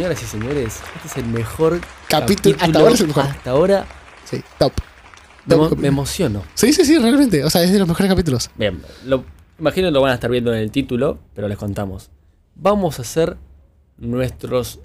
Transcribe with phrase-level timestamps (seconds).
[0.00, 1.78] Señoras y señores, este es el mejor
[2.08, 3.24] Capítulo- hasta ahora es el mejor.
[3.24, 3.86] Hasta ahora
[4.24, 4.72] Sí, top.
[5.44, 6.42] me, Top emociono.
[6.54, 7.44] Sí, sí, sí, realmente.
[7.44, 8.48] O sea, es de los mejores capítulos.
[8.56, 9.24] Bien, lo,
[9.58, 12.08] imagino que lo van a estar viendo en el título, pero les contamos.
[12.54, 13.36] Vamos a hacer
[13.98, 14.80] nuestros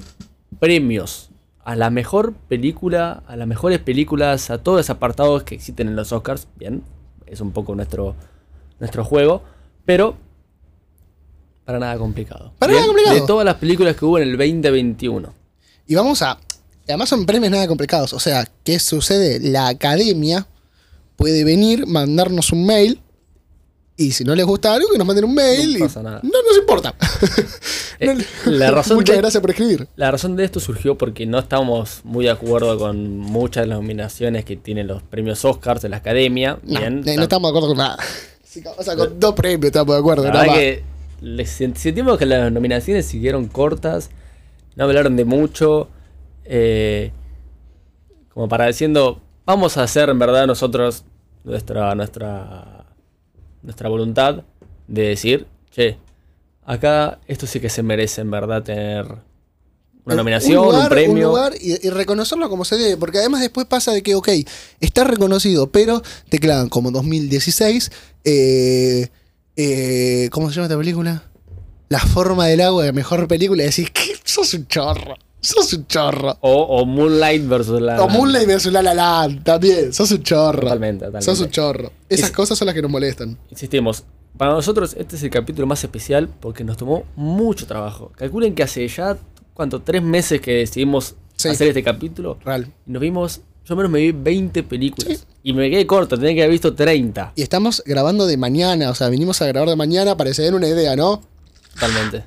[0.60, 1.30] premios
[1.64, 5.96] a la mejor película, a las mejores películas, a todos los apartados que existen en
[5.96, 6.50] los Oscars.
[6.58, 6.84] Bien,
[7.26, 8.18] es un poco nuestro,
[8.82, 9.44] nuestro juego,
[9.86, 10.18] pero
[11.66, 12.54] para nada complicado.
[12.60, 13.16] Para Bien, nada complicado.
[13.20, 15.34] De todas las películas que hubo en el 2021.
[15.88, 16.38] Y vamos a.
[16.88, 18.14] Además son premios nada complicados.
[18.14, 19.40] O sea, ¿qué sucede?
[19.40, 20.48] La academia
[21.16, 23.02] puede venir, mandarnos un mail.
[23.98, 25.80] Y si no les gusta algo, que nos manden un mail.
[25.80, 26.20] No pasa nada.
[26.24, 26.94] No nos importa.
[27.98, 29.88] Eh, No- la razón Muchas de- gracias por escribir.
[29.96, 33.78] La razón de esto surgió porque no estábamos muy de acuerdo con muchas de las
[33.80, 36.60] nominaciones que tienen los premios Oscars de la Academia.
[36.64, 37.98] No, Bien, no, no estamos de acuerdo con nada.
[38.78, 40.24] O sea, con dos premios estamos de acuerdo.
[40.26, 40.84] la nada que
[41.22, 44.10] les sentimos que las nominaciones siguieron cortas,
[44.76, 45.90] no hablaron de mucho,
[46.44, 47.12] eh,
[48.34, 51.06] como para diciendo, vamos a hacer en verdad nosotros
[51.44, 52.86] nuestra, nuestra,
[53.62, 54.44] nuestra voluntad
[54.88, 55.98] de decir, che,
[56.64, 59.06] acá esto sí que se merece en verdad tener
[60.06, 61.30] una nominación, un, lugar, premio.
[61.30, 62.98] lugar y, y reconocerlo como se debe.
[62.98, 64.30] Porque además después pasa de que, ok,
[64.80, 67.92] está reconocido, pero te clavan como 2016.
[68.24, 69.10] Eh,
[69.56, 71.24] eh, ¿Cómo se llama esta película?
[71.90, 73.64] La forma del agua, la mejor película.
[73.64, 74.16] Y decís, ¿qué?
[74.24, 75.16] Sos un chorro.
[75.40, 76.38] Sos un chorro.
[76.42, 78.02] O, o Moonlight versus la.
[78.02, 79.94] O Moonlight versus La La Land, también.
[79.94, 80.62] Sos un chorro.
[80.62, 81.26] Totalmente, totalmente.
[81.26, 81.92] Sos un chorro.
[82.10, 83.38] Esas Es- cosas son las que nos molestan.
[83.52, 84.04] Insistimos,
[84.38, 88.12] para nosotros este es el capítulo más especial porque nos tomó mucho trabajo.
[88.18, 89.18] Calculen que hace ya,
[89.54, 89.82] ¿cuánto?
[89.82, 91.50] Tres meses que decidimos Sí.
[91.50, 92.40] hacer este capítulo.
[92.44, 92.72] Real.
[92.88, 95.18] Y nos vimos, yo al menos me vi 20 películas.
[95.20, 95.24] Sí.
[95.44, 97.34] Y me quedé corto, tenía que haber visto 30.
[97.36, 98.90] Y estamos grabando de mañana.
[98.90, 101.22] O sea, vinimos a grabar de mañana para que se den una idea, ¿no?
[101.74, 102.18] Totalmente.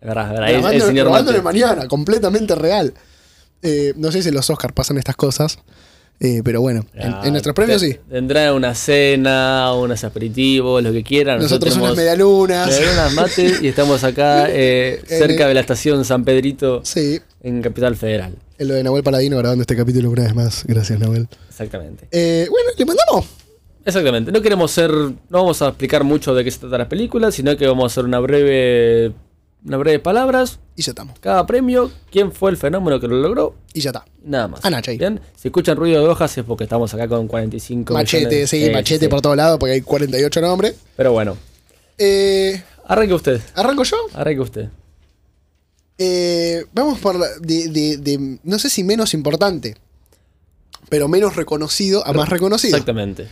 [0.00, 0.72] Es verdad, es verdad.
[0.74, 2.94] El- el, Grabando, de mañana, completamente real.
[3.62, 5.58] Eh, no sé si en los Oscars pasan estas cosas,
[6.20, 7.98] eh, pero bueno, en, Ah, en nuestros premios te- sí.
[8.08, 11.40] Tendrán una cena, unos aperitivos, lo que quieran.
[11.40, 12.68] Nosotros unas tenemos medialunas.
[12.68, 17.60] medialunas, mate y estamos acá eh, cerca el- de la estación San Pedrito Sí, en
[17.62, 18.34] Capital Federal.
[18.58, 20.64] Lo de Nahuel Paladino grabando este capítulo una vez más.
[20.66, 21.28] Gracias, Nahuel.
[21.48, 22.08] Exactamente.
[22.10, 23.26] Eh, bueno, le mandamos.
[23.84, 24.32] Exactamente.
[24.32, 24.90] No queremos ser.
[24.90, 27.86] No vamos a explicar mucho de qué se trata la película, sino que vamos a
[27.86, 29.12] hacer una breve.
[29.64, 30.60] Una breve palabras.
[30.76, 31.18] Y ya estamos.
[31.18, 33.54] Cada premio, quién fue el fenómeno que lo logró.
[33.74, 34.04] Y ya está.
[34.24, 34.60] Nada más.
[34.62, 34.98] Ah, Nacha ahí.
[34.98, 35.20] Bien.
[35.36, 38.50] Si escuchan ruido de hojas es porque estamos acá con 45 Machete, millones.
[38.50, 39.08] sí, Eh, machete sí.
[39.08, 40.76] por todos lados porque hay 48 nombres.
[40.96, 41.36] Pero bueno.
[41.98, 43.40] Eh, Arranque usted.
[43.54, 43.96] ¿Arranco yo?
[44.14, 44.68] Arranque usted.
[45.98, 49.76] Eh, vamos por la- de, de- de- no sé si menos importante,
[50.88, 52.76] pero menos reconocido a más reconocido.
[52.76, 53.28] Exactamente.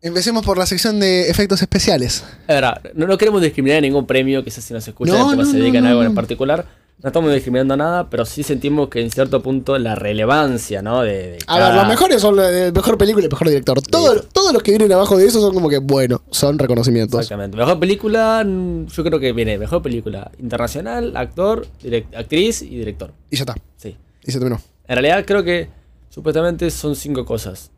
[0.00, 2.24] Empecemos por la sección de efectos especiales.
[2.42, 5.44] Es verdad, no, no queremos discriminar a ningún premio, quizás si nos escuchan No, no,
[5.44, 6.66] se dedican a algo en particular.
[7.02, 11.02] No estamos discriminando nada, pero sí sentimos que en cierto punto la relevancia, ¿no?
[11.02, 13.82] De, de A ver, los mejores son la de mejor película y mejor director.
[13.82, 17.18] Todo- todos los que vienen abajo de eso son como que, bueno, son reconocimientos.
[17.20, 17.56] Exactamente.
[17.56, 23.12] Mejor película, mm, yo creo que viene mejor película internacional, actor, direct- actriz y director.
[23.30, 23.54] Y ya está.
[23.76, 23.96] Sí.
[24.24, 24.60] Y se terminó.
[24.86, 25.70] En realidad creo que
[26.08, 27.72] supuestamente son cinco cosas.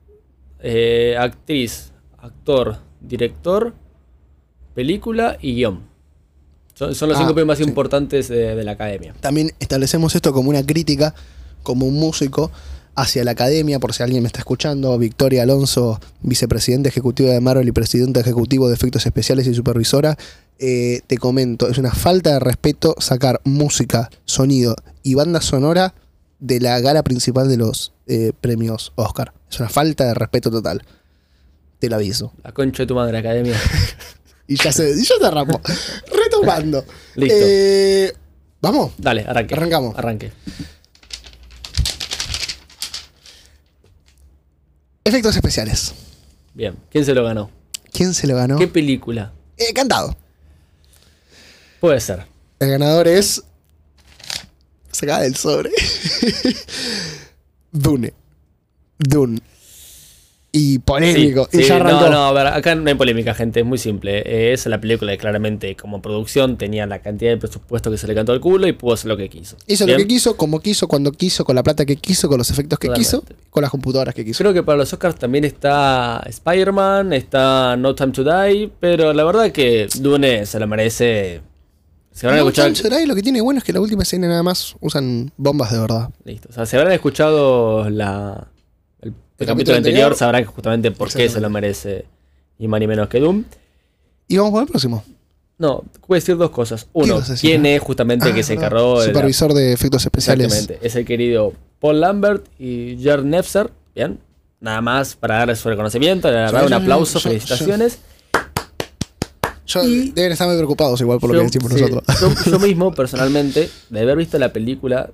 [0.60, 3.72] Eh, actriz, actor, director,
[4.74, 5.93] película y guion.
[6.74, 7.64] Son, son los Ah, cinco premios más sí.
[7.64, 9.14] importantes de, de la academia.
[9.20, 11.14] También establecemos esto como una crítica,
[11.62, 12.50] como un músico,
[12.96, 14.96] hacia la academia, por si alguien me está escuchando.
[14.98, 20.16] Victoria Alonso, vicepresidenta ejecutiva de Marvel y presidenta ejecutivo de efectos especiales y supervisora.
[20.58, 25.94] Eh, te comento, es una falta de respeto sacar música, sonido y banda sonora
[26.38, 29.32] de la gala principal de los eh, premios Oscar.
[29.50, 30.82] Es una falta de respeto total.
[31.80, 32.32] Te lo aviso.
[32.44, 33.56] La concha de tu madre, academia.
[34.46, 35.60] Y ya se, y ya ramo.
[36.12, 36.84] Retomando.
[37.14, 37.34] Listo.
[37.38, 38.12] Eh,
[38.60, 38.92] Vamos.
[38.96, 39.54] Dale, arranque.
[39.54, 39.98] Arrancamos.
[39.98, 40.32] Arranque.
[45.04, 45.92] Efectos especiales.
[46.54, 46.74] Bien.
[46.90, 47.50] ¿Quién se lo ganó?
[47.92, 48.56] ¿Quién se lo ganó?
[48.58, 49.32] ¿Qué película?
[49.58, 50.16] Eh, cantado.
[51.78, 52.26] Puede ser.
[52.58, 53.42] El ganador es.
[54.90, 55.70] Sacada del sobre.
[57.72, 58.14] Dune.
[58.98, 59.40] Dune.
[60.56, 61.48] Y polémico.
[61.50, 62.02] Sí, y sí, ya arrancó.
[62.04, 64.18] no, no, a ver, acá no hay polémica, gente, es muy simple.
[64.24, 68.06] Eh, Es la película que claramente como producción tenía la cantidad de presupuesto que se
[68.06, 69.56] le cantó al culo y pudo hacer lo que quiso.
[69.66, 69.98] Hizo Bien.
[69.98, 72.78] lo que quiso, como quiso, cuando quiso, con la plata que quiso, con los efectos
[72.78, 74.38] que quiso, con las computadoras que quiso.
[74.38, 79.24] Creo que para los Oscars también está Spider-Man, está No Time to Die, pero la
[79.24, 81.40] verdad que Dune se lo merece.
[82.12, 82.72] Se habrán No, escuchado.
[82.72, 85.32] Time to Die, lo que tiene bueno es que la última escena nada más usan
[85.36, 86.10] bombas de verdad.
[86.24, 86.48] Listo.
[86.48, 88.46] O sea, si habrán escuchado la,
[89.38, 92.04] el, el capítulo anterior, anterior, sabrán justamente por qué se lo merece.
[92.58, 93.44] Ni más ni menos que Doom.
[94.28, 95.04] Y vamos por el próximo.
[95.58, 96.88] No, voy a decir dos cosas.
[96.92, 97.76] Uno, quién eh?
[97.76, 98.66] es justamente Ah, que se verdad.
[98.68, 100.46] encargó de la- Supervisor de efectos especiales.
[100.46, 100.86] Exactamente.
[100.86, 103.70] Es el querido Paul Lambert y Jared Nefzer.
[103.94, 104.18] Bien.
[104.60, 107.98] Nada más para darle su reconocimiento, le dar un aplauso, felicitaciones.
[109.66, 112.20] Yo- Y- deben estar muy preocupados igual por lo que decimos sí, nosotros.
[112.44, 115.10] Yo, yo mismo, personalmente, de haber visto la película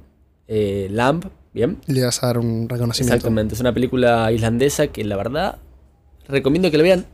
[0.48, 1.78] eh, Lamb, bien.
[1.86, 3.14] Le vas a dar un reconocimiento.
[3.14, 3.54] Exactamente.
[3.54, 5.58] Es una película islandesa que la verdad
[6.28, 7.06] recomiendo que la vean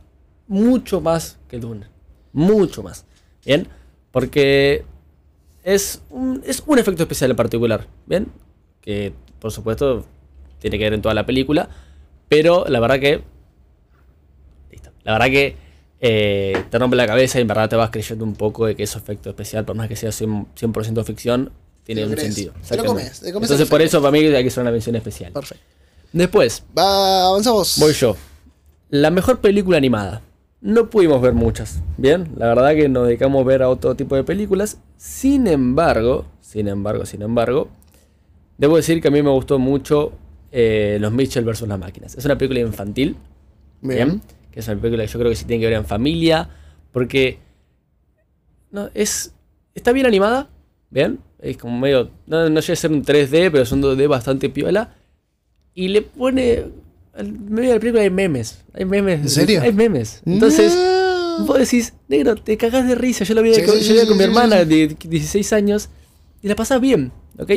[0.47, 1.87] mucho más que Dune.
[2.33, 3.05] Mucho más.
[3.45, 3.67] Bien.
[4.11, 4.85] Porque
[5.63, 7.87] es un, es un efecto especial en particular.
[8.05, 8.27] Bien.
[8.81, 10.05] Que por supuesto
[10.59, 11.69] tiene que ver en toda la película.
[12.29, 13.23] Pero la verdad que.
[14.71, 14.91] Listo.
[15.03, 15.67] La verdad que
[15.99, 18.83] eh, te rompe la cabeza y en verdad te vas creyendo un poco de que
[18.83, 21.51] es efecto especial, por más que sea 100%, 100% ficción,
[21.87, 22.53] tiene un sentido.
[22.67, 24.95] Te lo comes, te comes Entonces por eso para mí hay que hacer una mención
[24.95, 25.31] especial.
[25.31, 25.63] Perfecto.
[26.11, 27.77] Después, Va, avanzamos.
[27.79, 28.15] voy yo.
[28.89, 30.21] La mejor película animada.
[30.59, 32.29] No pudimos ver muchas, ¿bien?
[32.37, 34.79] La verdad que nos dedicamos a ver a otro tipo de películas.
[34.97, 37.69] Sin embargo, sin embargo, sin embargo,
[38.57, 40.13] debo decir que a mí me gustó mucho
[40.51, 41.61] eh, Los Mitchell vs.
[41.67, 42.15] las máquinas.
[42.15, 43.15] Es una película infantil,
[43.81, 44.07] Bien.
[44.07, 44.21] ¿bien?
[44.51, 46.49] Que es una película que yo creo que sí tiene que ver en familia,
[46.91, 47.39] porque
[48.71, 49.33] no, es,
[49.75, 50.49] está bien animada,
[50.89, 51.19] ¿bien?
[51.49, 54.49] Es como medio, no, no llega a ser un 3D, pero es un 2D bastante
[54.49, 54.95] piola.
[55.73, 56.65] Y le pone,
[57.15, 59.21] al medio de la película hay memes, hay memes.
[59.21, 59.61] ¿En serio?
[59.61, 60.21] Hay memes.
[60.25, 61.45] Entonces, No.
[61.45, 63.23] vos decís, negro, te cagás de risa.
[63.23, 64.65] Yo lo vi Sí, con, sí, yo lo vi sí, con mi sí, hermana sí.
[64.65, 65.89] de 16 años
[66.41, 67.51] y la pasás bien, ¿ok?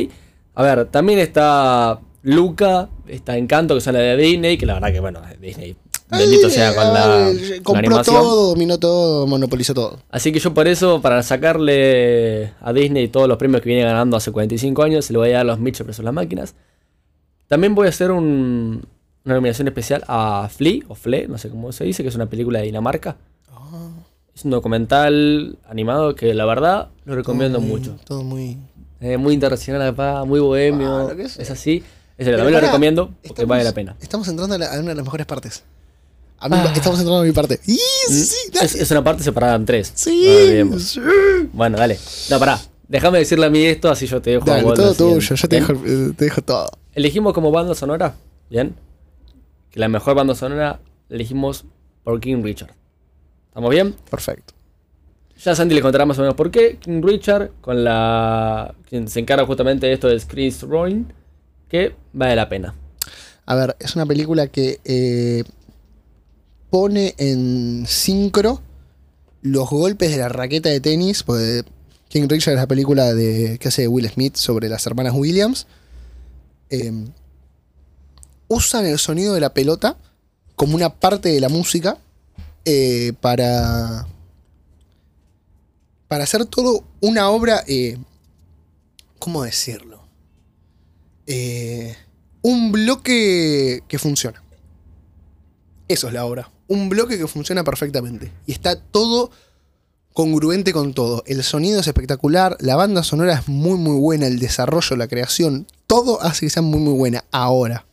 [0.53, 4.91] A ver, también está Luca, está Encanto, que son la de Disney, que la verdad
[4.93, 5.75] que, bueno, Disney,
[6.11, 7.31] bendito Ay, sea con la,
[7.63, 8.15] compró animación.
[8.15, 9.99] todo, dominó todo, monopolizó todo.
[10.09, 14.17] Así que yo por eso, para sacarle a Disney todos los premios que viene ganando
[14.17, 16.55] hace 45 años, se le voy a dar los Mitchell versus las máquinas.
[17.47, 18.85] También voy a hacer un-
[19.25, 22.25] una nominación especial a Flea, o Fle, no sé cómo se dice, que es una
[22.27, 23.17] película de Dinamarca.
[24.33, 27.95] Es un documental animado que la verdad lo recomiendo Todo muy- mucho.
[28.05, 28.57] Todo muy.
[29.01, 31.09] Eh, muy internacional acá, muy bohemio.
[31.09, 31.83] Ah, es así.
[32.17, 33.95] Ese Pero también lo recomiendo porque estamos- vale la pena.
[33.99, 35.63] Estamos entrando a, la- a una de las mejores partes.
[36.41, 36.73] A mí- Ah.
[36.75, 37.59] Estamos entrando a mi parte.
[37.65, 37.77] ¡Y,
[38.09, 38.65] sí, dale!
[38.65, 39.91] Es, es una parte separada en tres.
[39.95, 40.83] Sí, No olvidemos.
[40.83, 40.99] sí.
[41.53, 41.97] Bueno, dale.
[42.29, 42.59] No, pará.
[42.87, 45.19] Déjame decirle a mí esto, así yo te dejo a Dale, vos todo tuyo.
[45.35, 45.67] Yo te ¿Bien?
[45.67, 46.67] dejo, eh, te dejo todo.
[46.93, 48.15] Elegimos como banda sonora,
[48.49, 48.75] ¿bien?
[49.69, 50.79] Que la mejor banda sonora
[51.09, 51.63] la elegimos
[52.03, 52.71] por King Richard.
[53.47, 53.95] ¿Estamos bien?
[54.09, 54.53] Perfecto.
[55.43, 56.77] Ya Sandy le contará más o menos por qué.
[56.77, 58.75] King Richard, con la.
[58.89, 61.13] quien se encarga justamente de esto de Chris Roin,
[61.69, 62.75] que vale la pena.
[63.45, 65.43] A ver, es una película que eh,
[66.71, 68.61] pone en sincro
[69.43, 71.21] los golpes de la raqueta de tenis.
[71.21, 71.63] Porque
[72.07, 75.67] King Richard es la película de, que hace Will Smith sobre las hermanas Williams.
[76.71, 76.91] Eh,
[78.47, 79.97] usan el sonido de la pelota
[80.55, 81.97] como una parte de la música
[82.65, 84.07] eh, para,
[86.07, 87.63] para hacer todo una obra.
[87.67, 87.97] eh,
[89.19, 90.01] ¿Cómo decirlo?
[91.27, 91.95] Eh,
[92.41, 94.41] un bloque que funciona.
[95.87, 96.49] Eso es la obra.
[96.71, 98.31] Un bloque que funciona perfectamente.
[98.47, 99.29] Y está todo
[100.13, 101.23] congruente con todo.
[101.25, 105.67] El sonido es espectacular, la banda sonora es muy muy buena, el desarrollo, la creación,
[105.87, 107.23] todo hace que sea muy muy buena.
[107.31, 107.85] Ahora,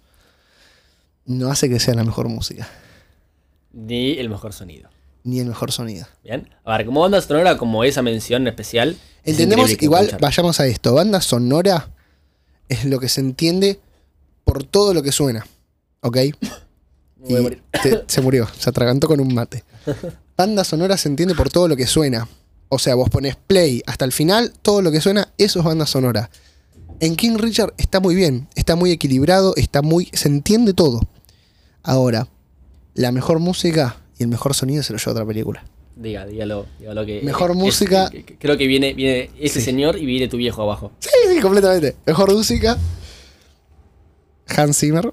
[1.27, 2.69] no hace que sea la mejor música,
[3.73, 4.89] Ni el mejor sonido.
[5.25, 6.07] ni el mejor sonido.
[6.25, 6.49] ¿Bien?
[6.65, 8.97] A ver, como banda sonora, como esa mención especial.
[9.25, 10.21] es Entendemos, igual, escuchar.
[10.21, 10.95] vayamos a esto.
[10.95, 11.91] Banda sonora
[12.69, 13.81] es lo que se entiende
[14.45, 15.47] por todo lo que suena.
[16.01, 16.17] ¿Ok?
[17.29, 17.63] Me voy a Y morir.
[17.83, 19.65] te- se murió, se atragantó con un mate.
[20.37, 22.29] Banda sonora se entiende por todo lo que suena.
[22.69, 25.87] O sea, vos pones play hasta el final, todo lo que suena, eso es banda
[25.87, 26.31] sonora.
[27.01, 30.09] En King Richard está muy bien, está muy equilibrado, está muy.
[30.13, 31.01] se entiende todo.
[31.83, 32.29] Ahora,
[32.95, 35.65] la mejor música y el mejor sonido se lo lleva otra película.
[35.97, 37.23] Diga, dígalo, dígalo que.
[37.23, 38.11] Mejor música.
[38.39, 39.65] creo que viene, viene ese Sí.
[39.67, 40.93] señor y viene tu viejo abajo.
[41.01, 41.97] Sí, sí, completamente.
[42.07, 42.77] Mejor música.
[44.57, 45.13] Hans Zimmer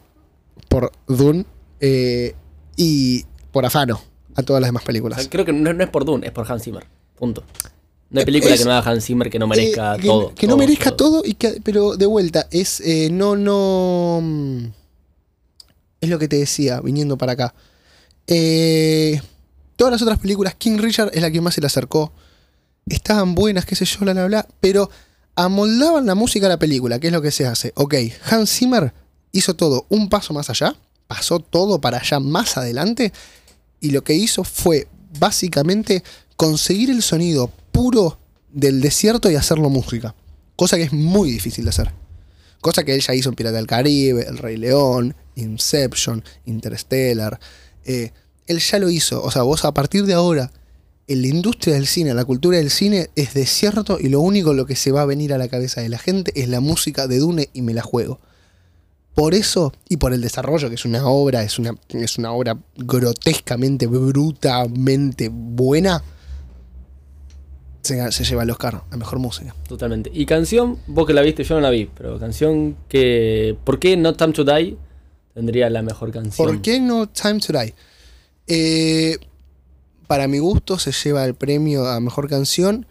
[0.70, 1.46] por Dune
[1.86, 2.36] eh,
[2.78, 4.02] y por Afano
[4.36, 5.22] a todas las demás O películas.
[5.22, 6.86] sea, creo que no, no es por Dune, es por Hans Zimmer.
[7.18, 7.44] Punto.
[8.10, 10.34] No hay película Es- que no haga Hans Zimmer que no merezca Eh, que, todo.
[10.36, 14.20] que no merezca todo, y que, pero de vuelta, es eh, no, no.
[14.22, 14.66] mm,
[16.02, 17.54] Es lo que te decía, viniendo para acá.
[18.28, 19.22] Eh,
[19.76, 22.12] todas las otras películas, King Richard es la que más se le acercó.
[22.88, 24.48] Estaban buenas, qué sé yo, bla, bla, bla.
[24.60, 24.90] Pero
[25.36, 27.72] amoldaban la música a la película, que es lo que se hace.
[27.76, 27.96] Ok,
[28.30, 28.94] Hans Zimmer
[29.32, 30.76] hizo todo un paso más allá,
[31.08, 33.14] pasó todo para allá más adelante.
[33.80, 34.88] Y lo que hizo fue
[35.20, 36.04] básicamente
[36.36, 38.18] conseguir el sonido puro
[38.52, 40.16] del desierto y hacerlo música.
[40.56, 41.92] Cosa que es muy difícil de hacer.
[42.62, 47.40] Cosa que él ya hizo en Pirata del Caribe, El Rey León, Inception, Interstellar.
[47.84, 48.12] Eh,
[48.48, 49.22] él ya lo hizo.
[49.24, 50.52] O sea, vos a partir de ahora
[51.08, 54.66] en la industria del cine, la cultura del cine es desierto y lo único lo
[54.66, 57.20] que se va a venir a la cabeza de la gente es la música de
[57.20, 58.20] Dune y me la juego.
[59.16, 62.58] Por eso, y por el desarrollo, que es una obra, es una, es una obra
[62.76, 66.04] grotescamente, brutamente buena,
[67.82, 69.56] se, se lleva el Oscar a mejor música.
[69.70, 70.12] Totalmente.
[70.14, 73.56] Y canción, vos que la viste, yo no la vi, pero canción que.
[73.64, 74.76] ¿Por qué No Time to Die
[75.34, 76.46] tendría la mejor canción?
[76.48, 77.74] ¿Por qué no Time to Die?
[78.48, 79.18] Eh,
[80.08, 82.86] para mi gusto se lleva el premio a mejor canción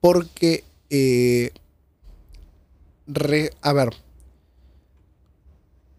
[0.00, 0.64] porque.
[0.90, 1.50] eh,
[3.06, 3.90] re- a ver.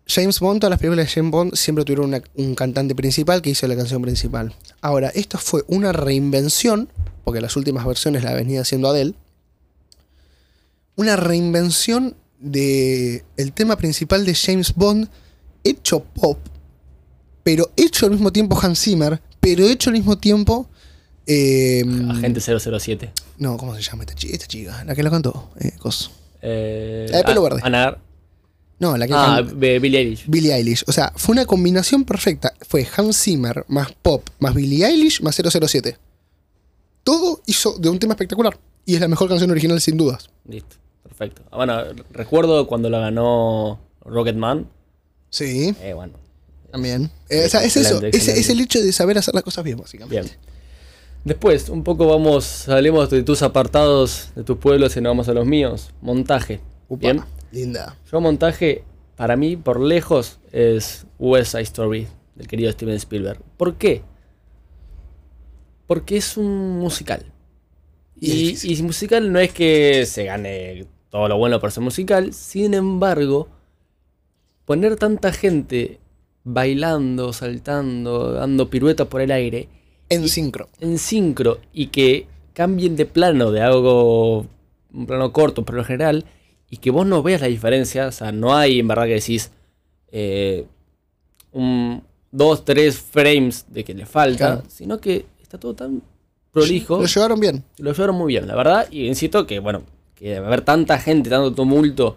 [0.06, 3.50] James Bond, todas las películas de James Bond siempre tuvieron una- un cantante principal que
[3.52, 4.54] hizo la canción principal.
[4.82, 6.90] Ahora, esto fue una reinvención,
[7.24, 9.14] porque las últimas versiones la venía haciendo Adele.
[10.96, 15.08] Una reinvención de el tema principal de James Bond
[15.64, 16.38] hecho pop,
[17.44, 20.70] pero hecho al mismo tiempo Hans Zimmer, pero hecho al mismo tiempo.
[21.26, 23.12] eh, Agente 007.
[23.38, 24.34] No, ¿cómo se llama esta chica?
[24.34, 25.50] Esta chica, la que la cantó.
[25.62, 25.72] Eh.
[26.42, 27.62] Eh, La de pelo ah, verde.
[28.84, 30.26] No, la que Ah, Billie Eilish.
[30.28, 30.84] Billie Eilish.
[30.88, 32.54] O sea, fue una combinación perfecta.
[32.68, 35.98] Fue Hans Zimmer más pop más Billie Eilish más 007.
[37.04, 38.58] Todo hizo de un tema espectacular.
[38.86, 40.30] Y es la mejor canción original sin dudas.
[40.48, 40.76] Listo.
[41.04, 41.44] Perfecto.
[41.52, 44.68] Ah, bueno, recuerdo cuando la ganó Rocketman.
[45.30, 46.14] Sí, Eh, bueno,
[46.72, 47.10] también.
[47.30, 47.96] Eh, o sea, es eso.
[48.06, 50.20] Excelente, Es, es el hecho de saber hacer las cosas bien, básicamente.
[50.22, 50.38] bien.
[51.24, 55.34] Después, un poco vamos, salimos de tus apartados, de tus pueblos y nos vamos a
[55.34, 55.92] los míos.
[56.02, 56.60] Montaje.
[56.90, 57.22] Upa, Bien.
[57.54, 57.98] Linda.
[58.12, 58.84] Yo montaje,
[59.16, 63.40] para mí, por lejos, es West Side Story, del querido Steven Spielberg.
[63.58, 64.02] ¿Por qué?
[65.88, 67.26] Porque es un musical.
[68.20, 71.84] Y es Y, y musical no es que se gane todo lo bueno por ser
[71.84, 73.48] musical, sin embargo,
[74.66, 76.00] poner tanta gente
[76.44, 79.70] bailando, saltando, dando piruetas por el aire,
[80.10, 80.70] En sincro.
[80.80, 84.48] en sincro y que cambien de plano de algo,
[84.92, 86.26] un plano corto, pero en general,
[86.74, 89.52] y que vos no veas la diferencia, o sea, no hay en verdad que decís
[90.12, 90.66] eh,
[91.52, 92.02] un,
[92.32, 94.64] dos, tres frames de que le falta, Claro.
[94.68, 96.02] sino que está todo tan
[96.52, 97.64] prolijo, Lo llevaron bien.
[97.78, 99.84] lo llevaron muy bien, la verdad, y insisto que, bueno,
[100.16, 102.16] que debe haber tanta gente, tanto tumulto,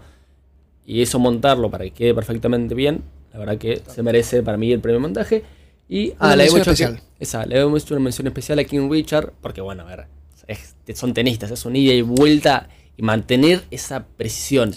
[0.86, 4.72] y eso montarlo para que quede perfectamente bien, la verdad que se merece para mí
[4.72, 5.42] el premio montaje.
[5.88, 6.96] Y Una le hemos hecho especial.
[6.96, 10.06] que- esa, le hemos hecho una mención especial a King Richard, porque bueno, a ver,
[10.46, 14.74] es- son tenistas, es un ida y vuelta y mantener esa precisión.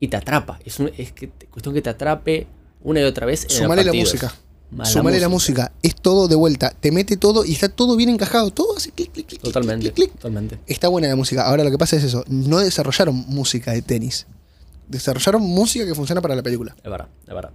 [0.00, 2.46] Y te atrapa, es, un- es que cuestión que te atrape
[2.82, 3.44] una y otra vez.
[3.44, 4.34] en Sumale la música.
[4.72, 5.70] Más Sumale la música.
[5.82, 6.70] Es todo de vuelta.
[6.70, 8.50] Te mete todo y está todo bien encajado.
[8.50, 10.12] Todo así clic, clic, clic, clic, Totalmente, clic, clic.
[10.12, 10.58] totalmente.
[10.66, 11.44] Está buena la música.
[11.46, 12.24] Ahora lo que pasa es eso.
[12.28, 14.26] No desarrollaron música de tenis.
[14.88, 16.74] Desarrollaron música que funciona para la película.
[16.82, 17.50] Es verdad, es verdad.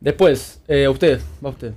[0.00, 1.72] Después, eh, usted, va usted.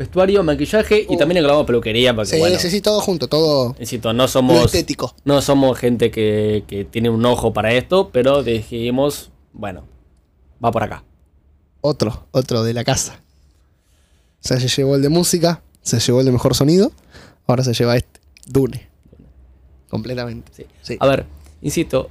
[0.00, 1.18] Vestuario, maquillaje y Oh.
[1.18, 5.14] también englobamos peluquería, porque Sí, bueno, sí, sí, todo junto, todo insisto, no somos, estético.
[5.26, 9.84] no somos gente que, que tiene un ojo para esto, pero dijimos, bueno,
[10.64, 11.04] va por acá.
[11.82, 13.20] Otro, otro de la casa.
[14.42, 16.92] O sea, se llevó el de música, se llevó el de mejor sonido,
[17.46, 18.88] ahora se lleva este, Dune.
[19.90, 20.50] Completamente.
[20.56, 20.64] Sí.
[20.80, 20.96] Sí.
[20.98, 21.26] A ver,
[21.60, 22.08] insisto,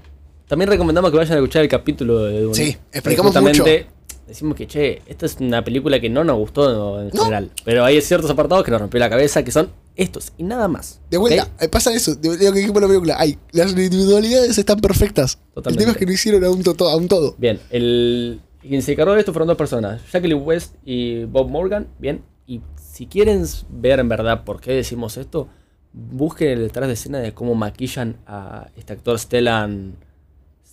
[0.48, 2.54] también recomendamos que vayan a escuchar el capítulo de Dune.
[2.54, 3.88] Sí, explicamos justamente
[4.30, 7.24] Decimos que, che, esta es una película que no nos gustó en No.
[7.24, 7.50] general.
[7.66, 11.02] Pero hay ciertos apartados que nos rompió la cabeza, que son estos y nada más.
[11.10, 13.16] De vuelta, eh, pasa eso, de, de lo que dijimos en la película.
[13.18, 15.40] Ay, las individualidades están perfectas.
[15.54, 15.70] Totalmente.
[15.70, 17.36] El tema es que no hicieron a un, to- a un todo.
[17.40, 21.88] Bien, el, quien se encargó de esto fueron dos personas, Jacqueline West y Bob Morgan.
[21.98, 25.48] Bien, y si quieren ver en verdad por qué decimos esto,
[25.92, 29.96] busquen el detrás de escena de cómo maquillan a este actor Stellan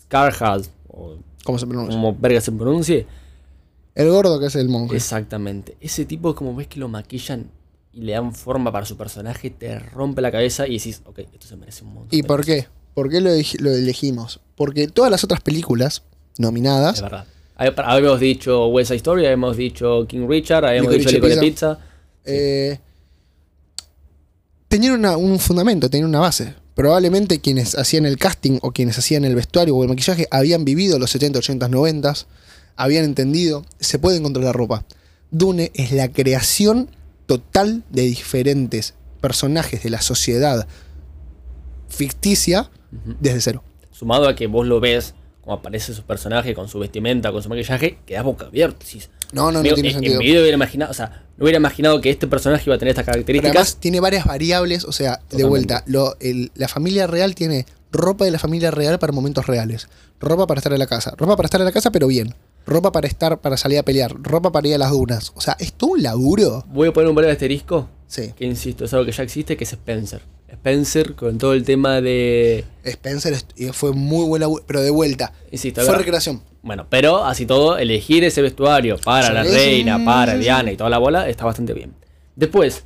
[0.08, 1.94] Skarsgård, o ¿Cómo se pronuncia?
[1.94, 3.06] como verga se pronuncie.
[3.96, 4.94] El gordo que es el monje.
[4.94, 5.76] Exactamente.
[5.80, 7.50] Ese tipo, como ves que lo maquillan
[7.92, 11.48] y le dan forma para su personaje, te rompe la cabeza y decís, ok, esto
[11.48, 12.08] se merece un montón.
[12.18, 12.46] ¿Y por cosas".
[12.46, 12.68] qué?
[12.94, 14.40] ¿Por qué lo, eleg- lo elegimos?
[14.54, 16.02] Porque todas las otras películas
[16.38, 17.26] nominadas Es verdad.
[17.58, 21.74] Hab- Habíamos dicho West Side Story, habíamos dicho King Richard, habíamos Licorice dicho Licorice Pizza.
[21.76, 21.86] Pizza.
[22.26, 22.78] eh,
[24.68, 26.54] tenían una- un fundamento, tenían una base.
[26.74, 30.98] Probablemente quienes hacían el casting o quienes hacían el vestuario o el maquillaje habían vivido
[30.98, 32.12] los 70, 80, 90,
[32.76, 34.84] habían entendido, se puede encontrar la ropa.
[35.30, 36.90] Dune es la creación
[37.26, 40.66] total de diferentes personajes de la sociedad
[41.88, 42.70] ficticia
[43.20, 43.62] desde cero.
[43.90, 47.48] Sumado a que vos lo ves, como aparece su personaje con su vestimenta, con su
[47.48, 48.84] maquillaje, quedás boca abierta.
[49.32, 50.14] No, no, no "Amigo, tiene en- sentido.
[50.14, 52.90] En mi hubiera imaginado, o sea, no hubiera imaginado que este personaje iba a tener
[52.90, 53.50] estas Pero características.
[53.56, 58.24] además tiene varias variables, o sea, de vuelta, lo- el- la familia real tiene ropa
[58.24, 59.88] de la familia real para momentos reales,
[60.20, 62.34] ropa para estar en la casa, ropa para estar en la casa pero bien,
[62.66, 65.56] ropa para estar para salir a pelear, ropa para ir a las dunas, o sea,
[65.58, 66.64] es todo un laburo.
[66.68, 68.32] Voy a poner un breve asterisco, Sí.
[68.36, 70.22] que insisto, es algo que ya existe, que es Spencer.
[70.48, 72.64] Spencer con todo el tema de.
[72.84, 73.36] Spencer
[73.72, 75.32] fue muy buena, pero de vuelta.
[75.50, 76.40] Insisto, Fue recreación.
[76.62, 80.90] Bueno, pero así todo, elegir ese vestuario para Sí, la reina, para Diana y toda
[80.90, 81.94] la bola está bastante bien.
[82.36, 82.84] Después,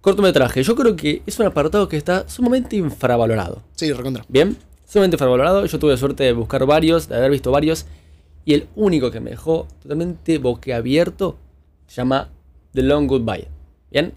[0.00, 0.62] cortometraje.
[0.62, 3.62] Yo creo que es un apartado que está sumamente infravalorado.
[3.76, 4.24] Sí, recontra.
[4.28, 5.66] Bien, sumamente infravalorado.
[5.66, 7.86] Yo tuve suerte de buscar varios, de haber visto varios.
[8.44, 11.36] Y el único que me dejó totalmente boquiabierto
[11.86, 12.30] se llama
[12.72, 13.48] The Long Goodbye.
[13.90, 14.12] Bien,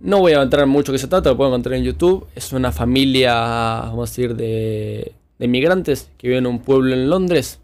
[0.00, 2.26] no voy a entrar en mucho que se trata, lo pueden encontrar en YouTube.
[2.34, 7.08] Es una familia, vamos a decir, de, de inmigrantes que viven en un pueblo en
[7.08, 7.60] Londres.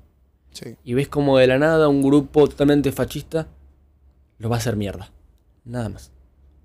[0.52, 0.76] Sí.
[0.85, 3.47] Y ves como de la nada un grupo totalmente fascista
[4.40, 5.11] lo va a hacer mierda.
[5.64, 6.11] Nada más.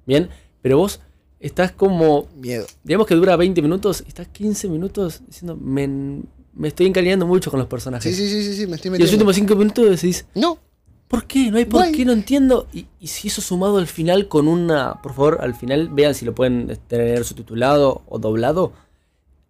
[0.08, 0.30] Bien,
[0.62, 1.02] pero vos
[1.40, 2.66] estás como Miedo.
[2.84, 6.22] digamos que dura 20 minutos estás 15 minutos diciendo, me,
[6.56, 8.16] me estoy encariñando mucho con los personajes.
[8.16, 9.14] Sí, sí, sí, sí, me estoy Y los metiendo.
[9.26, 10.58] últimos 5 minutos decís, No,
[11.08, 11.52] ¿por qué?
[11.52, 12.68] No hay por qué, no entiendo.
[12.74, 16.26] Y, y si eso sumado al final con una, por favor, al final vean si
[16.26, 18.74] lo pueden tener subtitulado o doblado.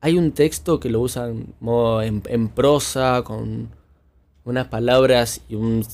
[0.01, 3.69] Hay un texto que lo usan modo en, en prosa, con
[4.43, 5.85] unas palabras y un,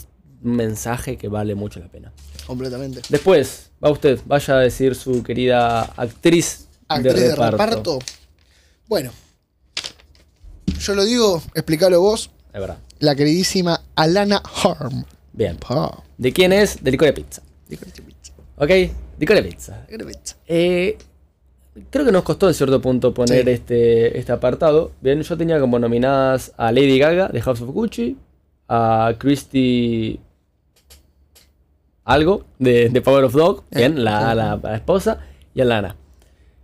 [0.44, 2.12] un mensaje que vale mucho la pena.
[2.46, 3.02] completamente.
[3.08, 8.00] Después, va usted, vaya a decir su querida actriz, Actriz de reparto.
[8.90, 9.12] Bueno,
[10.82, 12.32] yo lo digo, explícalo vos.
[12.54, 12.78] Es verdad.
[13.00, 15.06] La queridísima Alana Harm.
[15.34, 15.58] Bien.
[15.58, 16.04] Pa.
[16.18, 16.84] ¿De quién es?
[16.84, 17.42] De Licore Pizza.
[17.70, 18.70] Licorice pizza, ¿Ok?
[19.18, 19.86] Licore Pizza.
[19.90, 20.36] licorice pizza.
[20.48, 20.98] Eh,
[21.90, 23.52] creo que nos costó en cierto punto poner Sí.
[23.52, 24.92] este, este apartado.
[25.02, 28.18] Bien, yo tenía como nominadas a Lady Gaga de House of Gucci,
[28.68, 30.20] a Christy
[32.04, 35.20] algo de, de Power of Dog, Eh, bien, la, la- la esposa,
[35.54, 35.96] y a Lana.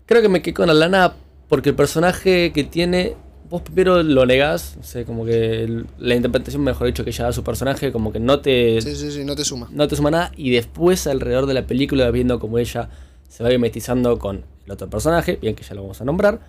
[0.06, 1.14] Creo que me quedé con Alana
[1.48, 3.16] porque el personaje que tiene,
[3.50, 7.34] vos primero lo negás, no sé, como que la interpretación, mejor dicho, que ella da
[7.34, 9.68] su personaje, como que no te, Sí, sí, sí, no te suma.
[9.72, 10.32] no te suma nada.
[10.36, 12.90] Y después, alrededor de la película, viendo cómo ella
[13.30, 16.40] se va mimetizando con el otro personaje, bien que ya lo vamos a nombrar,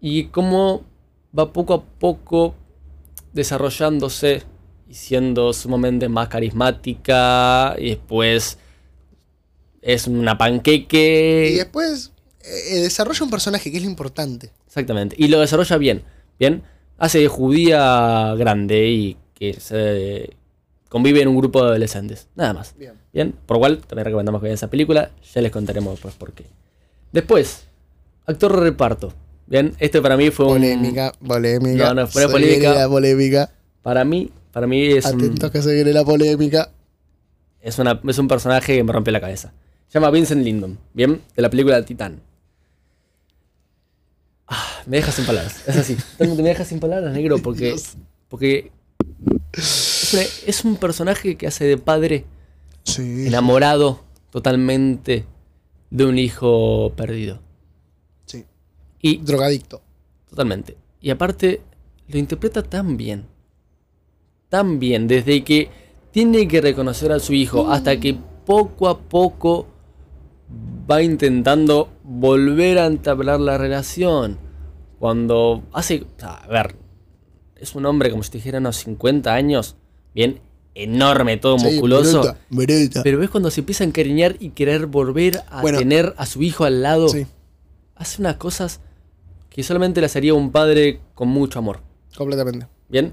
[0.00, 0.84] y cómo
[1.36, 2.54] va poco a poco
[3.32, 4.42] desarrollándose
[4.88, 8.58] y siendo sumamente más carismática, y después
[9.82, 11.50] es una panqueque.
[11.52, 14.52] Y después eh, desarrolla un personaje que es lo importante.
[14.66, 15.16] Exactamente.
[15.18, 16.02] Y lo desarrolla bien.
[16.38, 16.62] Bien.
[16.98, 20.30] Hace de judía grande y que se
[20.88, 22.28] convive en un grupo de adolescentes.
[22.36, 22.74] Nada más.
[22.78, 22.92] Bien.
[23.12, 23.34] Bien.
[23.46, 25.10] Por lo cual también recomendamos que vean esa película.
[25.34, 26.44] Ya les contaremos después por qué.
[27.12, 27.64] Después,
[28.26, 29.12] actor de reparto.
[29.46, 29.74] Bien.
[29.78, 30.52] Este para mí fue un.
[30.54, 31.88] Polémica, polémica.
[31.88, 32.74] No, no, fue polémica.
[32.74, 33.50] la polémica.
[33.82, 36.70] Para mí, para mí es un, Atentos que se viene la polémica.
[37.60, 39.52] es, una- es un personaje que me rompe la cabeza.
[39.88, 40.78] Se llama Vincent Lindon.
[40.92, 41.20] Bien.
[41.36, 42.20] De la película Titán.
[44.46, 45.62] Ah, me deja sin palabras.
[45.66, 45.96] Es así.
[46.18, 47.66] Me deja sin palabras, negro, porque.
[47.66, 47.94] Dios.
[48.28, 48.72] Porque
[49.52, 52.24] es, una- es un personaje que hace de padre
[52.82, 53.26] Sí.
[53.26, 55.24] enamorado totalmente
[55.90, 57.40] de un hijo perdido.
[58.26, 58.44] sí.
[59.00, 59.80] Y Drogadicto.
[60.28, 60.76] totalmente.
[61.00, 61.62] Y aparte
[62.08, 63.26] lo interpreta tan bien.
[64.50, 65.08] Tan bien.
[65.08, 65.70] Desde que
[66.10, 69.66] tiene que reconocer a su hijo hasta que poco a poco
[70.90, 74.38] va intentando volver a entablar la relación.
[74.98, 76.06] Cuando hace...
[76.22, 76.76] a ver,
[77.56, 79.76] es un hombre como si te dijera unos 50 años.
[80.14, 80.40] Bien,
[80.74, 82.20] enorme, todo Sí, musculoso.
[82.22, 83.02] bruta, bruta.
[83.02, 85.78] Pero ves cuando se empieza a encariñar y querer volver a Bueno.
[85.78, 87.08] tener a su hijo al lado.
[87.08, 87.26] Sí,
[87.96, 88.80] Hace unas cosas
[89.50, 91.80] que solamente las haría un padre con mucho amor.
[92.16, 92.66] completamente.
[92.88, 93.12] Bien.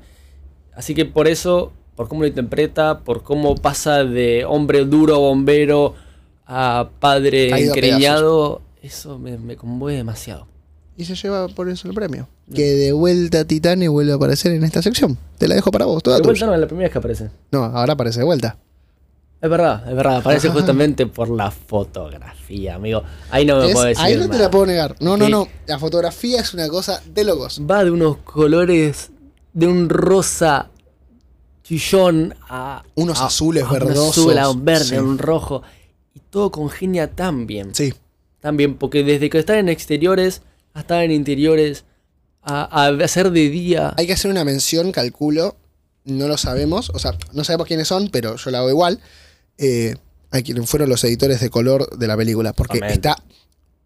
[0.76, 5.94] Así que por eso, por cómo lo interpreta, por cómo pasa de hombre duro bombero
[6.54, 10.48] a padre Caído a encariñado, eso me, me conmueve demasiado.
[10.98, 12.28] Y se lleva por eso el premio.
[12.54, 15.18] Que de vuelta Titane vuelve a aparecer en esta sección.
[15.38, 16.48] Te la dejo para vos, toda De vuelta tuya.
[16.48, 17.32] no es la primera vez que aparece.
[17.52, 18.58] No, ahora aparece de vuelta.
[19.42, 20.18] Es verdad, es verdad.
[20.18, 23.02] Aparece justamente por la fotografía, amigo.
[23.32, 24.04] Ahí no me Es- puedo decir.
[24.04, 24.96] ahí no te la puedo negar.
[25.00, 25.48] No, no, no.
[25.68, 27.62] La fotografía es una cosa de locos.
[27.70, 29.10] Va de unos colores
[29.54, 30.70] de un rosa
[31.64, 32.84] chillón a.
[32.96, 34.96] Unos a- azules a un verdosos, azul, a un verde, sí.
[34.96, 35.62] a un rojo.
[36.14, 37.74] Y todo congenia tan bien.
[37.74, 37.94] Sí.
[38.40, 40.42] Tan bien, porque desde que estar en exteriores
[40.74, 41.86] a estar en interiores,
[42.42, 43.94] a, a hacer de día.
[43.98, 45.58] Hay que hacer una mención, calculo.
[46.06, 46.90] No lo sabemos.
[46.92, 49.00] O sea, no sabemos quiénes son, pero yo la hago igual.
[49.58, 49.96] Eh,
[50.32, 52.54] a quienes fueron los editores de color de la película.
[52.54, 53.18] Porque está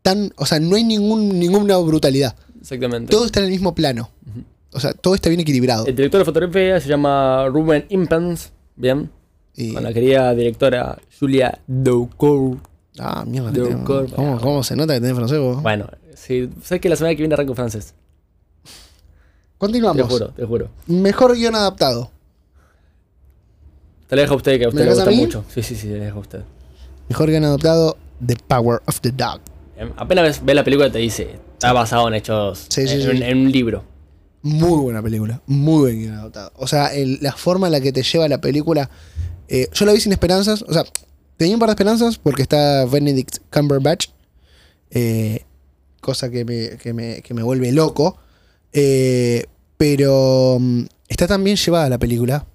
[0.01, 0.31] tan.
[0.38, 2.35] O sea, no hay ningún, ninguna brutalidad.
[2.61, 3.11] Exactamente.
[3.11, 4.11] Todo está en el mismo plano.
[4.71, 5.85] O sea, todo está bien equilibrado.
[5.85, 8.51] El director de fotografía se llama Ruben Impens.
[8.75, 9.09] Bien.
[9.55, 12.59] Y- Con la querida directora Julia Doucourt.
[12.99, 13.51] Ah, mierda.
[13.51, 15.61] Ocor- ¿Cómo, cómo se nota que tenés francés vos?
[15.61, 17.93] Bueno, sí, sé que la semana que viene arranco francés.
[18.63, 18.69] Te
[19.57, 20.07] Continuamos.
[20.07, 20.69] juro, te juro.
[20.87, 22.11] Mejor guion adaptado.
[24.07, 25.45] Te la dejo a usted, que a usted ¿Me le gusta mucho.
[25.53, 26.41] Sí, sí, sí, le dejo a usted.
[27.09, 29.39] Mejor guion adaptado, The Power of the Dog.
[29.75, 32.65] Bien, Apenas ves- ves la película te dice, Está basado en hechos.
[32.69, 33.07] Sí, sí, en, sí.
[33.09, 33.83] un- en un libro.
[34.43, 36.51] Muy buena película, muy bien adaptada.
[36.57, 38.89] O sea, el- la forma en la que te lleva la película.
[39.47, 40.62] Eh, yo la vi sin esperanzas.
[40.63, 40.84] O sea,
[41.38, 44.08] tenía un par de esperanzas porque está Benedict Cumberbatch.
[44.91, 45.43] eh,
[46.01, 48.17] cosa que me, que me, que me vuelve loco.
[48.73, 49.45] eh,
[49.77, 52.45] pero mm, está tan bien llevada la película.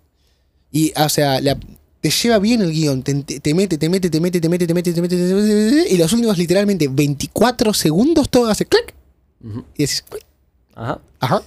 [0.72, 1.58] Y, o sea, la-
[2.00, 3.02] te lleva bien el guion.
[3.02, 5.34] Te, te- te mete, te mete, te mete, te mete, te mete, te mete, te
[5.34, 5.86] mete.
[5.94, 8.94] Y los últimos, literalmente, 24 segundos, todo hace clic.
[9.44, 9.64] Ujú.
[9.76, 10.20] Y decís, "Uy,
[10.74, 11.00] Ajá.
[11.18, 11.42] ajá.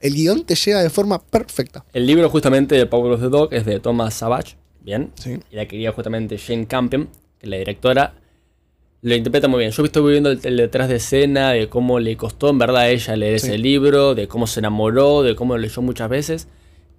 [0.00, 1.84] El guion te llega de forma perfecta.
[1.94, 4.56] El libro justamente de Power of the Dog es de Thomas Savage.
[4.84, 5.10] Bien.
[5.14, 5.38] Sí.
[5.50, 7.06] Y la quería justamente Jane Campion,
[7.38, 8.14] que es la directora.
[9.02, 9.70] Lo interpreta muy bien.
[9.70, 12.88] Yo estoy viendo el, el detrás de escena de cómo le costó en verdad a
[12.88, 13.48] ella leer Sí.
[13.48, 16.48] ese libro, de cómo se enamoró, de cómo lo leyó muchas veces.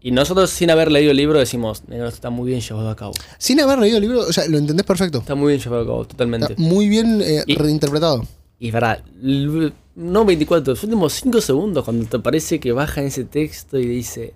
[0.02, 2.96] Y nosotros, sin haber leído el libro, decimos, "Nena, esto está muy bien llevado a
[2.96, 3.14] cabo.
[3.40, 5.18] Sin haber leído el libro, o sea, lo entendés perfecto.
[5.20, 6.54] Está muy bien llevado a cabo, totalmente.
[6.54, 8.24] Está muy bien eh, Y- reinterpretado.
[8.60, 9.04] Y es verdad,
[9.96, 14.34] no 24, los últimos 5 segundos cuando te parece que baja ese texto y dice,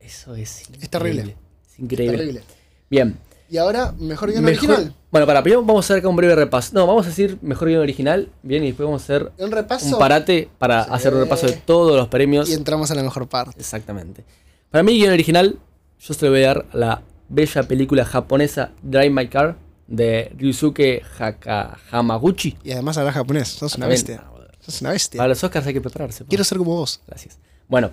[0.00, 0.84] eso es increíble.
[0.84, 1.36] Es terrible.
[1.82, 2.16] Increíble.
[2.16, 2.42] Terrible.
[2.88, 3.18] Bien.
[3.50, 4.94] Y ahora, mejor guion Mejor- original.
[5.10, 6.70] Bueno, para primero vamos a hacer acá un breve repaso.
[6.72, 9.86] No, vamos a decir mejor guion original, bien, y después vamos a hacer Un repaso.
[9.94, 10.90] un parate para Sí.
[10.92, 12.48] hacer un repaso de todos los premios.
[12.48, 13.58] Y entramos a la mejor parte.
[13.60, 14.24] Exactamente.
[14.70, 15.58] Para mí, guion original,
[16.00, 20.32] yo se lo voy a dar a la bella película japonesa Drive My Car de
[20.38, 22.56] Ryusuke Haka Hamaguchi.
[22.64, 23.48] Y además habla japonés.
[23.48, 24.24] Sos una bestia.
[24.60, 25.18] Sos una bestia.
[25.18, 26.24] Para los Oscars hay que prepararse.
[26.24, 27.00] Quiero ser como vos.
[27.06, 27.38] Gracias.
[27.68, 27.90] Bueno,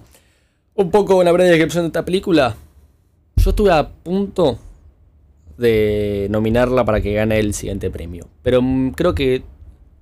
[0.75, 2.55] un poco una breve descripción de esta película.
[3.43, 4.59] Yo estuve a punto
[5.57, 8.27] de nominarla para que gane el siguiente premio.
[8.43, 9.43] Pero mm, creo que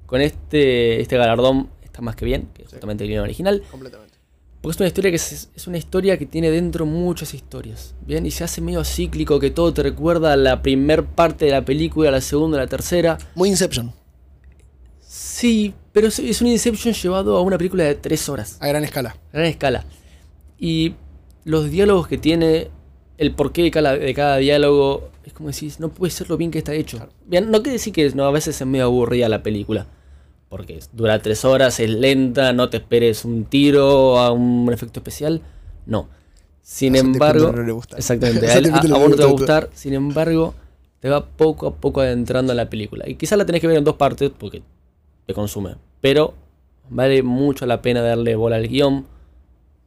[0.06, 3.62] con este, este galardón está más que bien, que es justamente el guion original.
[3.70, 4.18] Completamente.
[4.62, 7.94] Porque es una historia que es, es una historia que tiene dentro muchas historias.
[8.06, 11.52] Bien, y se hace medio cíclico, que todo te recuerda a la primer parte de
[11.52, 13.18] la película, a la segunda, a la tercera.
[13.36, 13.94] Muy Inception.
[15.00, 18.58] Sí, pero es, un Inception llevado a una película de tres horas.
[18.60, 19.16] A gran escala.
[19.32, 19.86] gran escala.
[20.58, 20.96] Y
[21.44, 22.70] los diálogos que tiene,
[23.18, 26.52] el porqué de cada, de cada diálogo, es como decís, no puede ser lo bien
[26.52, 27.00] que está hecho.
[27.26, 29.88] Bien, no quiere decir que no, a veces es medio aburrida la película.
[30.50, 35.42] Porque dura tres horas, es lenta, no te esperes un tiro a un efecto especial.
[35.86, 36.08] No.
[36.62, 37.98] Sin A embargo, no le gusta.
[37.98, 39.70] exactamente, A él- a- a vos no te va a gusta gustar.
[39.74, 40.54] Sin embargo,
[41.02, 43.08] te va poco a poco adentrando en la película.
[43.10, 44.62] Y quizás la tenés que ver en dos partes porque
[45.26, 45.76] te consume.
[46.02, 46.34] Pero
[46.90, 49.06] vale mucho la pena darle bola al guion.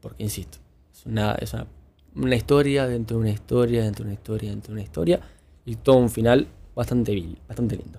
[0.02, 0.58] Porque, insisto,
[0.94, 1.66] es una, es una,
[2.14, 5.20] una historia dentro de una historia, dentro de una historia, dentro de una historia.
[5.64, 7.98] Y todo un final bastante vil, bastante lindo.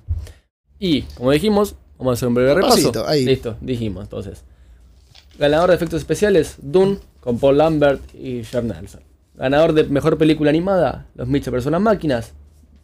[0.79, 3.07] Y, como dijimos, vamos a hacer un breve repaso.
[3.07, 3.25] Ahí.
[3.25, 4.43] Listo, dijimos entonces.
[5.37, 9.01] Ganador de efectos especiales, Dune, con Paul Lambert y Jeff Nelson.
[9.35, 12.33] Ganador de mejor película animada, Los Mitchell las máquinas.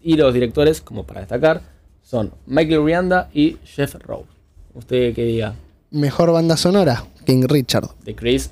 [0.02, 1.62] Y los directores, como para destacar,
[2.02, 4.30] son Michael Rianda y Jeff Rose.
[4.74, 5.56] Usted que diga,
[5.92, 7.06] Mejor banda sonora.
[7.26, 7.90] King Richard.
[8.04, 8.52] de Chris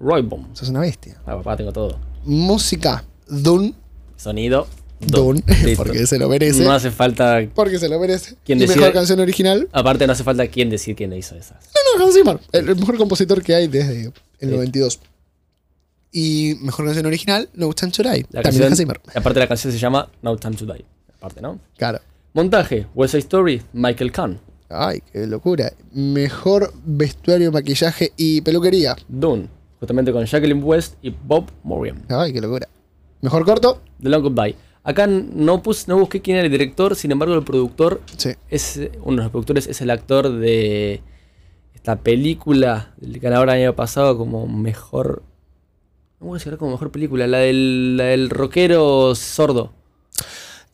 [0.00, 0.46] Roybom.
[0.54, 1.16] Sos una bestia.
[1.26, 1.98] Ah, papá, tengo todo.
[2.26, 3.04] Música.
[3.28, 3.72] Dune.
[4.16, 4.66] Sonido,
[5.00, 5.42] Dune.
[5.76, 6.64] Porque se lo merece.
[6.64, 7.38] No hace falta.
[7.54, 8.36] Porque se lo merece.
[8.44, 8.80] ¿Quién y decide?
[8.80, 9.68] mejor canción original.
[9.72, 11.58] Aparte, no hace falta quien decir quién hizo esas.
[11.74, 12.38] No, no, Hans Zimmer.
[12.52, 14.46] El, el mejor compositor que hay desde el Sí.
[14.54, 15.00] 92.
[16.12, 18.08] Y mejor canción original, No Time to Die.
[18.10, 19.00] La También canción, Hans Zimmer.
[19.14, 20.84] aparte, la canción se llama No Time to Die.
[21.16, 21.58] Aparte, ¿no?
[21.76, 22.00] Claro.
[22.34, 24.40] Montaje, West Side Story, Michael Kahn.
[24.68, 25.72] Ay, qué locura.
[25.92, 28.96] Mejor vestuario, maquillaje y peluquería.
[29.08, 29.48] Dune,
[29.80, 32.04] justamente con Jacqueline West y Bob Morgan.
[32.08, 32.68] Ay, qué locura.
[33.20, 33.80] Mejor corto.
[34.02, 34.54] The Long Goodbye.
[34.84, 38.30] Acá no, pus- no busqué quién era el director, sin embargo, el productor Sí.
[38.50, 41.02] es uno de los productores es el actor de
[41.74, 45.22] esta película del ganador el año pasado como mejor
[46.20, 49.72] no voy a decir como mejor película la del, la del rockero sordo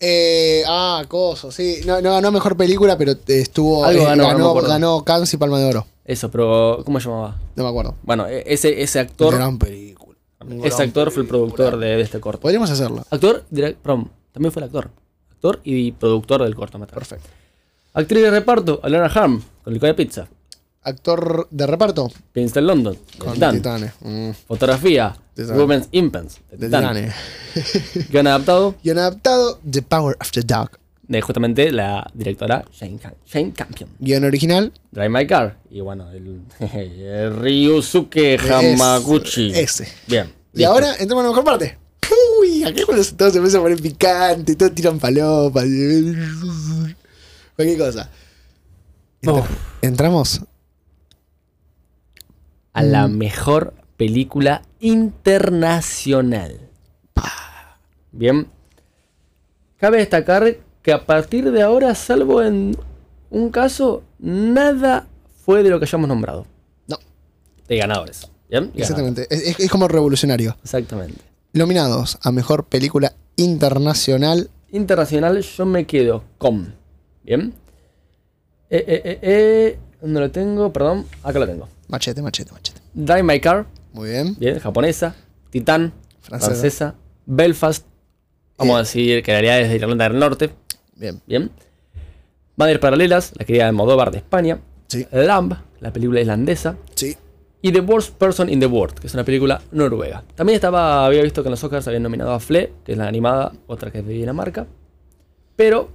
[0.05, 1.81] Eh, ah, coso, sí.
[1.87, 3.85] No, no ganó mejor película, pero estuvo.
[3.85, 5.87] Algo eh, ganó, no me ganó, ganó Cannes y Palma de Oro.
[6.05, 7.95] eso pero cómo se llamaba No me acuerdo.
[8.03, 10.19] bueno e- ese ese actor Gran película.
[10.65, 13.05] ese actor fue el productor de, de este corto Podríamos hacerlo.
[13.11, 14.91] actor direct, perdón, también fue el actor
[15.31, 17.29] actor y productor del cortometraje Perfecto.
[17.95, 20.27] actriz de reparto Alana Harm con Licor de Pizza
[20.85, 22.11] Actor de reparto.
[22.33, 23.55] Princeton London de Con Titán.
[23.57, 23.93] Titanes.
[24.01, 25.17] Mm, fotografía.
[25.37, 26.67] Women's Impens de.
[26.67, 27.15] Titanes.
[28.11, 30.71] Guion adaptado han adaptado The Power of the Dog.
[31.07, 33.91] de justamente la directora Shane, Shane Campion.
[33.99, 34.73] Guión original.
[34.91, 35.59] Drive My Car.
[35.71, 39.53] Y bueno, el, el Ryusuke Hamaguchi.
[39.55, 39.87] Ese.
[40.07, 40.33] Bien.
[40.53, 40.73] Y listo.
[40.73, 41.79] ahora entramos a la mejor parte.
[42.41, 45.65] Uy, aquí cuando todo se empieza a poner picante, todos tiran palopas.
[47.57, 48.11] Cualquier cosa.
[49.23, 49.49] Entra-.
[49.81, 50.41] Entramos.
[52.73, 53.17] A la Mm.
[53.19, 56.61] mejor película internacional.
[58.13, 58.47] Bien.
[59.79, 62.77] Cabe destacar que a partir de ahora, salvo en
[63.31, 65.07] un caso, nada
[65.45, 66.47] fue de lo que hayamos nombrado.
[66.87, 66.99] No.
[67.69, 68.31] De ganadores.
[68.51, 68.71] ¿Bien?
[68.75, 69.27] Exactamente.
[69.31, 70.57] Es, es- es como revolucionario.
[70.63, 71.21] Exactamente.
[71.55, 74.51] Nominados a mejor película internacional.
[74.71, 76.75] Internacional, yo me quedo con.
[77.25, 77.55] ¿Bien?
[78.71, 80.73] Eh, eh, eh, eh, ¿Dónde lo tengo?
[80.73, 81.69] Perdón, acá lo tengo.
[81.93, 82.81] Machete, machete, machete.
[82.95, 84.35] Drive My Car, Muy bien.
[84.39, 85.15] bien, japonesa.
[85.51, 86.51] Titán, Francesa.
[86.51, 86.95] francesa.
[87.27, 87.87] Belfast,
[88.57, 88.77] vamos Bien.
[88.77, 90.51] a decir que la realidad es de Irlanda del Norte.
[90.97, 91.21] Bien.
[91.27, 91.51] Bien.
[92.57, 94.59] Madres Paralelas, la querida de Modóvar de España.
[94.89, 95.07] Sí.
[95.13, 96.77] Lamb, la película islandesa.
[96.95, 97.15] Sí.
[97.61, 100.25] Y The Worst Person in the World, que es una película noruega.
[100.35, 103.07] También estaba, había visto que en los Oscars habían nominado a Fle, que es la
[103.07, 104.67] animada, otra que es de Dinamarca.
[105.57, 105.91] Pero,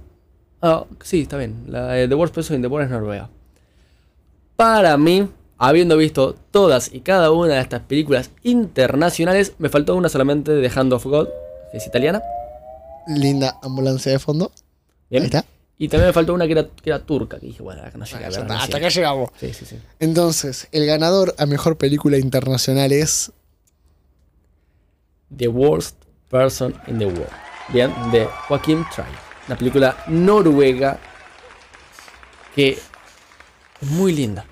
[0.62, 1.64] ah, sí, está bien.
[1.66, 3.28] La The Worst Person in the World es noruega.
[4.56, 10.08] Para mí, habiendo visto todas y cada una de estas películas internacionales, me faltó una
[10.08, 11.28] solamente de Hand of God,
[11.70, 12.22] que es italiana.
[13.08, 14.52] Linda ambulancia de fondo.
[15.10, 15.22] Bien.
[15.22, 15.44] Ahí está.
[15.80, 18.04] Y también me faltó una que era, que era turca, que dije, bueno, acá no
[18.04, 18.38] llega a Ya ver.
[18.40, 18.78] está, no Hasta llega.
[18.88, 19.30] acá llegamos.
[19.38, 19.78] Sí, sí, sí.
[20.00, 23.32] Entonces, el ganador a mejor película internacional es.
[25.36, 25.96] The Worst
[26.30, 27.28] Person in the World.
[27.72, 29.08] Bien, de Joaquin Trier.
[29.46, 30.98] Una película noruega
[32.54, 32.78] que es
[33.82, 34.44] muy linda.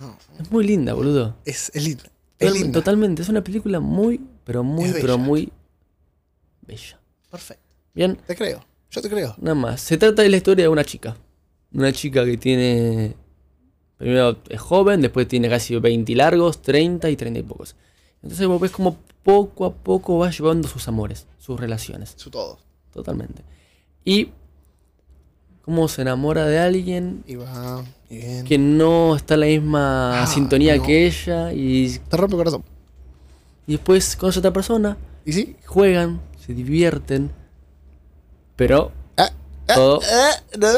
[0.00, 1.36] No, Es muy linda, boludo.
[1.44, 2.04] es, es linda.
[2.38, 2.72] Es linda.
[2.72, 3.22] Totalmente.
[3.22, 5.52] Es una película muy, pero muy, pero muy
[6.62, 6.98] bella.
[7.30, 7.76] Perfecto.
[7.94, 8.64] Bien, Te creo.
[8.90, 9.34] Yo te creo.
[9.38, 9.80] nada más.
[9.82, 11.16] Se trata de la historia de una chica.
[11.72, 13.14] Una chica que tiene.
[13.98, 17.76] Primero es joven, después tiene casi 20 largos, 30 y 30 y pocos.
[18.22, 22.14] Entonces vos ves como poco a poco va llevando sus amores, sus relaciones.
[22.16, 22.58] Su todo.
[22.92, 23.44] Totalmente.
[24.04, 24.30] Y
[25.70, 27.84] cómo se enamora de alguien Y va.
[28.10, 28.44] y bien.
[28.44, 30.82] que no está en la misma Ah, sintonía no.
[30.82, 31.52] que ella.
[31.52, 32.64] Y, Te rompe el corazón.
[33.68, 35.56] y después conoce a otra persona, ¿Y sí?
[35.64, 37.30] juegan, se divierten.
[38.56, 39.30] Pero Ah,
[39.68, 40.00] ah, Todo-
[40.58, 40.68] no,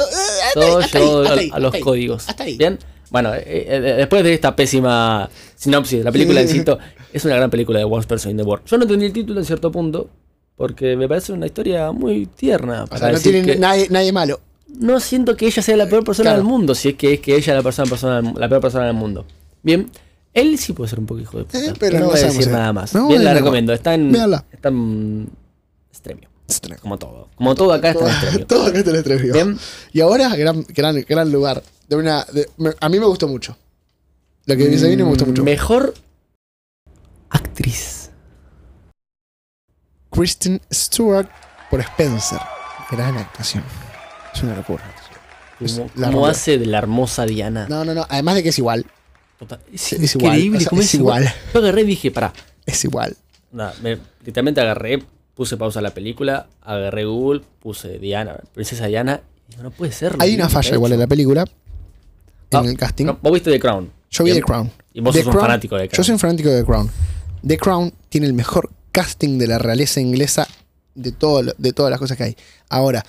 [0.54, 1.80] todo ahí, llevado a, ahí, a los ahí.
[1.80, 2.28] códigos.
[2.28, 2.58] Hasta ahí.
[2.58, 2.78] Bien.
[3.10, 6.78] Bueno, eh, eh, después de esta pésima sinopsis de la película, insisto,
[7.14, 8.66] es una gran película de Worst Person in the World.
[8.66, 10.10] Yo no entendí el título en cierto punto,
[10.56, 12.84] porque me parece una historia muy tierna.
[12.90, 14.40] O sea, no decir tiene que- nadie, nadie malo.
[14.78, 16.38] No siento que ella sea la peor persona Claro.
[16.42, 18.86] del mundo, si es que es que ella es la, persona, persona la peor persona
[18.86, 19.24] del mundo.
[19.62, 19.90] Bien,
[20.32, 22.22] él sí puede ser un poco hijo de puta, Eh, pero, no no voy a
[22.24, 22.94] decir nada más.
[22.94, 24.14] no, Bien, la recomiendo, está en,
[24.50, 25.28] está en
[25.90, 26.28] extremio,
[26.80, 27.28] como todo.
[27.36, 28.46] Como todo acá está en extremio.
[28.48, 29.32] Todo acá te lo estremio.
[29.32, 29.58] Bien,
[29.92, 31.62] Y ahora, gran, gran, gran lugar.
[31.88, 33.56] De una, de- me- a mí me gustó mucho.
[34.46, 35.42] Lo que se viene me gustó mucho.
[35.44, 35.94] Mejor
[37.30, 38.10] actriz.
[40.10, 41.28] Kristen Stewart
[41.70, 42.38] por Spencer.
[42.90, 43.62] Gran actuación.
[44.34, 44.82] Es una locura.
[45.60, 46.30] Es la rompe.
[46.30, 47.66] hace de la hermosa Diana.
[47.68, 48.04] No, no, no.
[48.08, 48.84] Además de que es igual.
[49.38, 51.32] Total, es igual, increíble o sea, cómo es igual.
[51.54, 52.32] Yo agarré y dije, pará.
[52.66, 53.16] Es igual.
[53.52, 55.02] Nada, me- literalmente agarré,
[55.34, 59.92] puse pausa a la película, agarré Google, puse Diana, Princesa Diana, y digo, no puede
[59.92, 60.16] ser.
[60.20, 61.42] Hay una falla igual en la película.
[61.42, 63.06] En Ah, el casting.
[63.06, 63.90] No, vos viste The Crown.
[64.10, 64.32] Yo vi.
[64.32, 64.70] The Crown.
[64.94, 65.96] Y vos The sos un fanático de The Crown.
[65.98, 66.90] Yo soy un fanático de The Crown.
[67.46, 70.46] The Crown tiene el mejor casting de la realeza inglesa
[70.94, 72.36] de, todo, de todas las cosas que hay.
[72.68, 73.04] Ahora,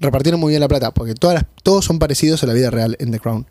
[0.00, 2.96] repartieron muy bien la plata, porque todas las- todos son parecidos a la vida real
[2.98, 3.46] en The Crown.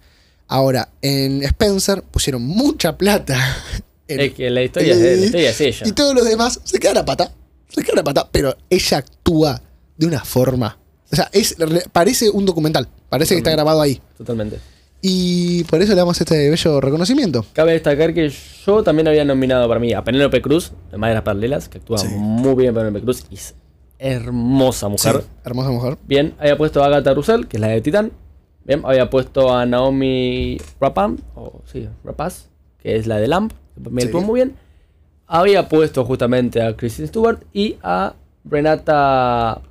[0.47, 3.37] Ahora, en Spencer pusieron mucha plata.
[4.07, 5.87] en- Es que la historia, en- es, la historia es ella.
[5.87, 7.31] y todos los demás se quedan a pata.
[7.69, 9.61] Se quedan a pata, pero ella actúa
[9.97, 10.77] de una forma.
[11.11, 12.87] O sea, es, re- parece un documental.
[13.09, 14.01] Parece que está grabado ahí.
[14.17, 14.59] Totalmente.
[15.01, 17.45] Y por eso le damos este bello reconocimiento.
[17.53, 18.31] Cabe destacar que
[18.65, 22.07] yo también había nominado para mí a Penélope Cruz, de Madres Paralelas, que actúa Sí.
[22.09, 23.55] muy bien Penélope Cruz y es
[23.99, 25.21] hermosa mujer.
[25.21, 25.97] Sí, hermosa mujer.
[26.07, 28.11] Bien, había puesto a Agatha Russell, que es la de Titán.
[28.65, 32.45] Bien, había puesto a Naomi Rapam, o sí, Rapaz,
[32.81, 33.51] que es la de Lamp,
[33.83, 34.09] que me Sí.
[34.13, 34.55] muy bien.
[35.27, 38.13] Había puesto justamente a Kristen Stewart y a
[38.45, 39.61] Renata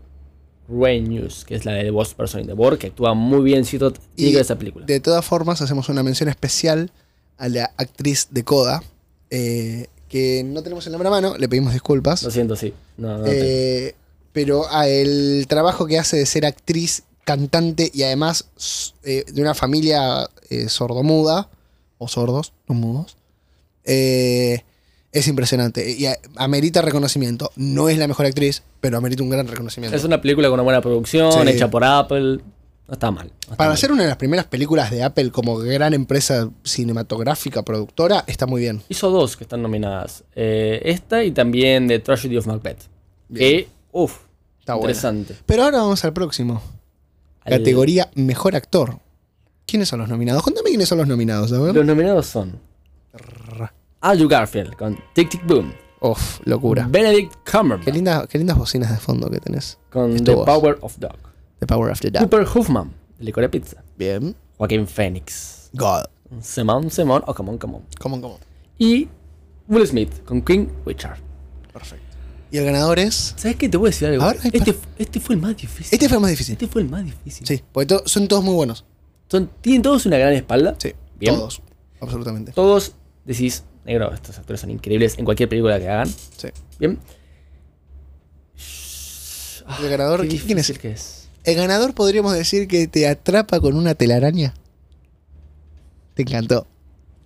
[0.68, 3.64] Reynolds, que es la de The Worst Person in the World, que actúa muy bien,
[3.64, 4.84] cito, tiene que ver esa película.
[4.86, 6.90] De todas formas, hacemos una mención especial
[7.38, 8.82] a la actriz de Coda,
[9.30, 12.22] eh, que no tenemos el nombre a mano, le pedimos disculpas.
[12.22, 12.72] Lo siento, sí.
[12.96, 13.94] No, no, Eh,
[14.32, 18.46] pero el trabajo que hace de ser actriz, cantante y además
[19.02, 21.50] eh, de una familia eh, sordomuda,
[21.98, 23.16] o sordos, no mudos,
[23.84, 24.62] eh,
[25.12, 25.90] es impresionante.
[25.90, 27.50] Y amerita reconocimiento.
[27.56, 29.96] No es la mejor actriz, pero amerita un gran reconocimiento.
[29.96, 31.48] Es una película con una buena producción, Sí.
[31.48, 32.38] hecha por Apple.
[32.86, 33.26] No está mal.
[33.26, 33.78] no está Para mal.
[33.78, 38.62] ser una de las primeras películas de Apple como gran empresa cinematográfica, productora, está muy
[38.62, 38.82] bien.
[38.88, 40.24] Hizo dos que están nominadas.
[40.34, 42.78] Eh, esta y también The Tragedy of Macbeth.
[43.28, 43.64] Bien.
[43.64, 43.68] Que,
[44.02, 44.18] uff,
[44.60, 44.90] Está buena.
[44.90, 45.36] interesante.
[45.46, 46.62] Pero ahora vamos al próximo.
[47.42, 48.98] Al- Categoría Mejor Actor.
[49.66, 50.42] ¿Quiénes son los nominados?
[50.42, 51.74] Cuéntame quiénes son los nominados, a ver.
[51.74, 52.58] Los nominados son
[54.00, 55.72] Andrew Garfield con Tic Tic Boom.
[56.00, 56.86] Uf, locura.
[56.88, 59.78] Benedict Qué, Cumberbatch linda- qué lindas bocinas de fondo que tenés.
[59.90, 60.46] con Esto The vos.
[60.46, 61.16] Power of Dog.
[61.58, 62.22] The Power of the Dog.
[62.22, 63.82] Cooper Hoffman, de Licorice Pizza.
[63.96, 64.34] Bien.
[64.56, 65.70] Joaquín Phoenix.
[65.74, 66.04] God.
[66.40, 67.82] Simón, Simón, oh, come on, come on.
[68.00, 68.40] Come on, come on.
[68.78, 69.08] Y
[69.66, 71.18] Will Smith con King Richard.
[71.72, 72.07] Perfecto.
[72.50, 73.34] Y el ganador es.
[73.36, 73.68] ¿Sabes qué?
[73.68, 74.22] Te voy a decir algo.
[74.24, 75.88] A ver, ay, este, este fue el más difícil.
[75.92, 76.52] Este fue el más difícil.
[76.54, 77.46] Este fue el más difícil.
[77.46, 78.84] Sí, porque to- son todos muy buenos.
[79.30, 80.74] Son, tienen todos una gran espalda.
[80.78, 81.34] Sí, Bien.
[81.34, 81.60] todos.
[82.00, 82.52] Absolutamente.
[82.52, 82.94] Todos
[83.26, 86.08] decís, negro, estos actores son increíbles en cualquier película que hagan.
[86.08, 86.48] Sí.
[86.78, 86.98] Bien.
[89.82, 90.72] El ganador, ¿qui- ¿quién es?
[90.78, 91.28] que es?
[91.44, 94.54] El ganador podríamos decir que te atrapa con una telaraña.
[96.14, 96.66] Te encantó.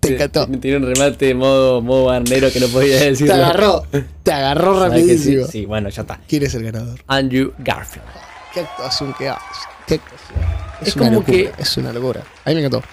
[0.03, 0.47] Te encantó.
[0.47, 3.27] Me tiró un remate modo, modo barnero que no podía decir.
[3.27, 3.83] Te agarró.
[4.23, 5.47] Te agarró rapidísimo.
[5.47, 6.19] Sí, bueno, ya está.
[6.27, 6.99] ¿Quién es el ganador?
[7.07, 8.05] Andrew Garfield.
[8.53, 9.41] ¿Qué actuación que hace?
[9.87, 10.39] ¿Qué actuación?
[10.81, 11.37] Es, Es una como locura.
[11.37, 12.23] que- Es una locura.
[12.45, 12.83] A mí me encantó.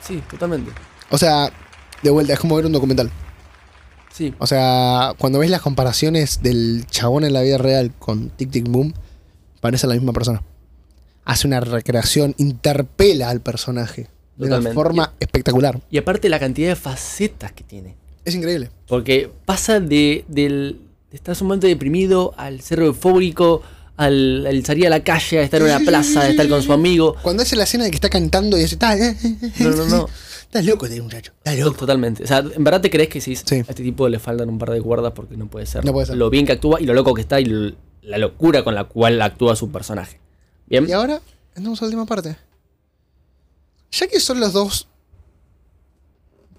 [0.00, 0.72] Sí, totalmente.
[1.10, 1.50] O sea,
[2.02, 3.10] de vuelta, es como ver un documental.
[4.12, 4.34] Sí.
[4.38, 8.68] O sea, cuando ves las comparaciones del chabón en la vida real con Tic Tic
[8.68, 8.94] Boom,
[9.60, 10.42] parece la misma persona.
[11.24, 15.80] Hace una recreación, interpela al personaje de una forma espectacular.
[15.90, 17.96] Y aparte la cantidad de facetas que tiene.
[18.24, 18.70] Es increíble.
[18.88, 23.62] Porque pasa de, del, de estar sumamente deprimido al ser eufórico,
[23.96, 26.72] al, al salir a la calle, a estar en una plaza, a estar con su
[26.72, 27.16] amigo.
[27.22, 29.70] Cuando hace la escena de que está cantando y dice, "Ta- eh, eh, eh, No,
[29.70, 30.08] no, no.
[30.42, 31.32] Estás loco este muchacho.
[31.38, 31.76] Estás loco.
[31.78, 32.22] Totalmente.
[32.24, 33.56] O sea, en verdad te crees que sí, Sí.
[33.56, 35.84] a este tipo le faltan un par de cuerdas porque no puede ser.
[35.84, 36.16] No puede ser.
[36.16, 38.84] Lo bien que actúa y lo loco que está y l- la locura con la
[38.84, 40.20] cual actúa su personaje.
[40.66, 40.88] Bien.
[40.88, 41.20] Y ahora,
[41.56, 42.36] entramos a la última parte.
[43.98, 44.88] Ya que son los dos,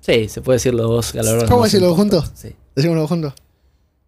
[0.01, 1.49] Sí, se puede decir los dos galardones.
[1.49, 2.31] ¿Vamos a más decirlo juntos?
[2.35, 2.55] Sí.
[2.75, 3.33] decimos los juntos.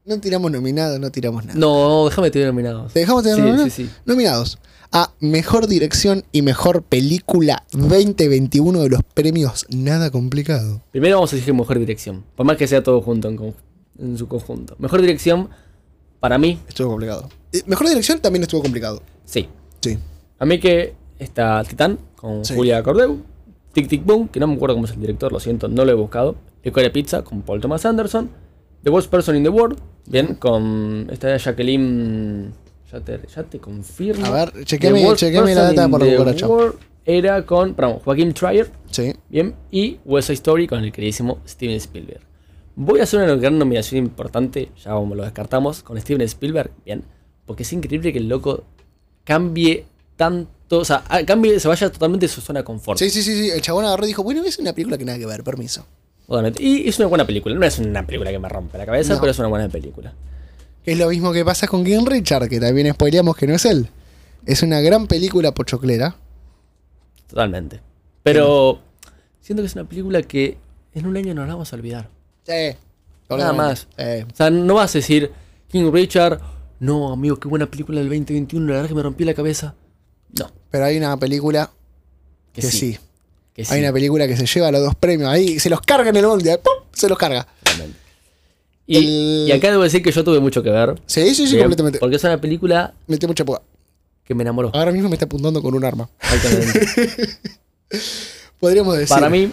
[0.05, 1.57] No tiramos nominados, no tiramos nada.
[1.59, 2.93] No, déjame te nominados.
[2.93, 3.73] ¿Te dejamos tener Sí, nominados?
[3.73, 3.91] sí, sí.
[4.05, 4.59] Nominados
[4.91, 10.81] a Mejor Dirección y Mejor Película 2021 de los premios Nada Complicado.
[10.91, 12.23] Primero vamos a decir mejor dirección.
[12.35, 13.27] Por más que sea todo junto
[13.97, 14.75] en su conjunto.
[14.77, 15.49] Mejor dirección,
[16.19, 17.27] para mí, Estuvo complicado.
[17.51, 19.01] Eh, Mejor Dirección también estuvo complicado.
[19.25, 19.49] sí.
[19.81, 19.97] Sí.
[20.39, 22.55] A mí que está Titán con Sí.
[22.55, 23.21] Julia Cordeu.
[23.73, 25.91] Tic Tic Boom, que no me acuerdo cómo es el director, lo siento, no lo
[25.91, 26.35] he buscado.
[26.63, 28.29] Licorice Pizza con Paul Thomas Anderson.
[28.83, 29.77] The Worst Person in the World,
[30.07, 32.51] bien, con esta de Jacqueline.
[32.91, 34.25] Ya te, ya te confirmo.
[34.25, 34.67] A ver, Worst
[35.19, 36.73] chequeame la data por la
[37.05, 39.13] Era con, perdón, Joaquín Trier, Sí.
[39.29, 42.21] bien, y West Side Story con el queridísimo Steven Spielberg.
[42.75, 47.03] Voy a hacer una gran nominación importante, ya como lo descartamos, con Steven Spielberg, bien,
[47.45, 48.63] porque es increíble que el loco
[49.23, 52.99] cambie tanto, o sea, cambie, se vaya totalmente de su zona de confort.
[52.99, 53.49] Sí, sí, sí, sí.
[53.49, 55.85] El chabón agarró y dijo, bueno, es una película que nada que ver, permiso.
[56.59, 59.19] Y es una buena película, no es una película que me rompe la cabeza, No.
[59.21, 60.13] pero es una buena película.
[60.85, 63.89] Es lo mismo que pasa con King Richard, que también spoileamos que no es él.
[64.45, 66.15] Es una gran película pochoclera.
[67.27, 67.79] Totalmente.
[68.23, 68.79] Pero
[69.41, 70.57] siento que es una película que
[70.93, 72.09] en un año nos la vamos a olvidar.
[72.43, 72.75] Sí.
[73.29, 73.87] Nada más.
[73.97, 74.03] Sí.
[74.31, 75.31] O sea, no vas a decir,
[75.69, 76.39] King Richard,
[76.79, 79.75] no, amigo, qué buena película del 2021, la verdad que me rompí la cabeza.
[80.37, 81.69] No, Pero hay una película
[82.53, 82.93] que, que, sí.
[82.93, 82.99] sí.
[83.53, 83.73] Que sí.
[83.73, 85.29] Hay una película que se lleva los dos premios.
[85.29, 86.59] Ahí se los carga en el mundial.
[86.63, 86.73] ¡Pum!
[86.93, 87.47] Se los carga.
[88.85, 91.01] Y, El- y acá debo decir que yo tuve mucho que ver.
[91.07, 91.99] Sí, sí, sí, completamente.
[91.99, 93.61] Porque es una película Metió mucha puga.
[94.23, 94.71] que me enamoró.
[94.73, 96.07] Ahora mismo me está apuntando con un arma.
[98.59, 99.13] Podríamos decir.
[99.15, 99.51] Para mí,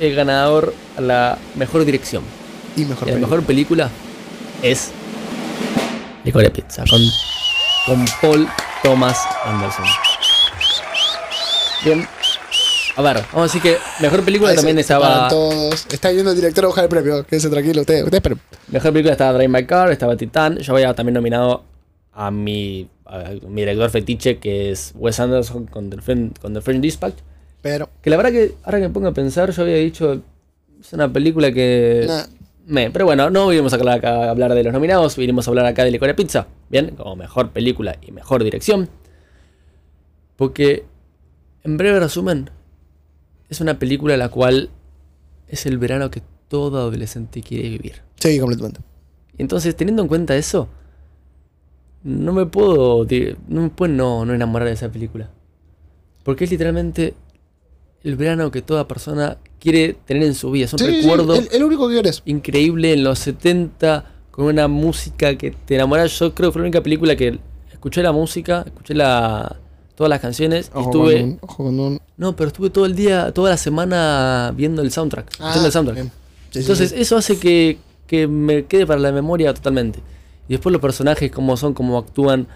[0.00, 2.22] el ganador a la mejor dirección
[2.76, 3.20] Y mejor y la película.
[3.20, 3.90] mejor película
[4.62, 4.90] es
[6.24, 7.00] Licorice Pizza con,
[7.86, 8.48] con Paul
[8.82, 9.84] Thomas Anderson.
[11.84, 12.06] Bien.
[12.96, 15.28] A ver, vamos a decir que mejor película Ahí también estaba.
[15.28, 15.86] todos.
[15.92, 17.24] Está viendo el director a buscar el premio.
[17.24, 18.04] Quédense tranquilo ustedes.
[18.04, 18.38] Ustedes, pero.
[18.68, 20.58] Mejor película estaba Drive My Car, estaba Titán.
[20.58, 21.64] Yo había también nominado
[22.12, 26.60] a mi, a mi director fetiche, que es Wes Anderson con The, Friend, con The
[26.62, 27.14] French Dispatch.
[27.60, 27.90] Pero.
[28.00, 30.22] Que la verdad que, ahora que me pongo a pensar, yo había dicho,
[30.80, 32.08] es una película que...
[32.66, 35.50] nah, pero bueno, no vinimos a hablar acá a hablar de los nominados, vinimos a
[35.50, 38.88] hablar acá de Licorice Pizza, bien, como mejor película y mejor dirección.
[40.36, 40.84] Porque,
[41.64, 42.50] en breve resumen,
[43.48, 44.70] es una película la cual
[45.48, 48.02] es el verano que todo adolescente quiere vivir.
[48.20, 48.80] Sí, completamente.
[49.38, 50.68] Y entonces, teniendo en cuenta eso,
[52.02, 53.06] no me puedo,
[53.48, 55.30] no me puedo no, no enamorar de esa película.
[56.22, 57.14] Porque es literalmente
[58.02, 60.66] el verano que toda persona quiere tener en su vida.
[60.66, 62.22] Es un Sí, sí, sí, recuerdo el, el único que quieres.
[62.24, 66.06] increíble en los 70 con una música que te enamora.
[66.06, 67.38] Yo creo que fue la única película que
[67.72, 69.56] escuché la música, escuché la,
[69.94, 71.20] todas las canciones y Ojo estuve...
[71.20, 72.00] con un- ojo con un.
[72.18, 75.30] No, pero estuve todo el día, toda la semana viendo el soundtrack.
[75.32, 75.98] escuchando el soundtrack.
[75.98, 76.12] Ah, bien.
[76.50, 80.00] Sí, sí, Entonces eso hace que, que me quede para la memoria totalmente.
[80.48, 82.46] Y después los personajes, cómo son, cómo actúan,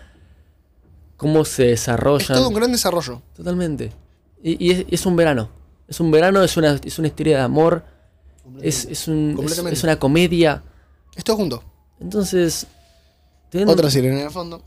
[1.17, 2.37] cómo se es desarrollan.
[2.39, 3.21] todo un gran desarrollo.
[3.37, 3.93] Totalmente.
[4.43, 5.49] Y, y es, es un verano.
[5.89, 7.85] Es un verano, es una, es una historia de amor,
[8.63, 10.63] es, es, un, es, es una comedia.
[11.17, 11.63] Es todo junto.
[12.01, 12.67] Entonces,
[13.51, 14.63] teniendo, Otra sirena en el fondo.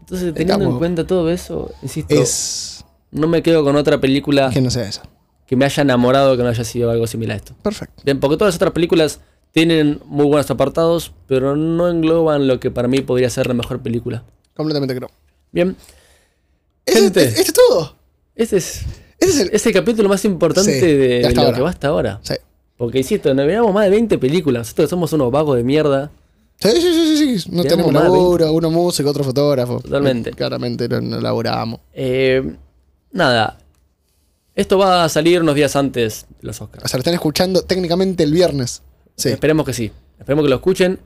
[0.00, 2.84] entonces, teniendo en cuenta todo eso, insisto, Es.
[3.10, 5.02] no me quedo con otra película Que no sea esa.
[5.46, 7.54] que me haya enamorado que no haya sido algo similar a esto.
[7.62, 8.02] Perfecto.
[8.04, 9.20] Bien, porque todas las otras películas
[9.52, 13.80] tienen muy buenos apartados, pero no engloban lo que para mí podría ser la mejor
[13.80, 14.22] película.
[14.54, 15.10] Completamente creo.
[15.52, 15.74] Bien,
[16.84, 17.24] ¿Este, Gente.
[17.24, 17.94] este es todo?
[18.34, 18.82] este es,
[19.18, 19.50] Este es el.
[19.54, 21.56] es el capítulo más importante Sí, de, lo ahora.
[21.56, 22.20] que va hasta ahora.
[22.22, 22.34] Sí.
[22.76, 24.66] Porque insisto, nos veamos más de 20 películas.
[24.68, 26.10] Nosotros somos unos vagos de mierda.
[26.60, 27.50] Sí, sí, sí, sí, sí.
[27.52, 29.80] No Tenemos laburo, uno músico, otro fotógrafo.
[29.80, 30.32] Totalmente.
[30.32, 31.80] Claramente no, no laburamos.
[31.92, 32.56] Eh,
[33.12, 33.58] nada.
[34.56, 36.84] Esto va a salir unos días antes de los Oscars.
[36.84, 38.82] O sea, lo están escuchando técnicamente el viernes.
[39.14, 39.28] Sí.
[39.28, 39.92] Esperemos que sí.
[40.18, 40.98] Esperemos que lo escuchen.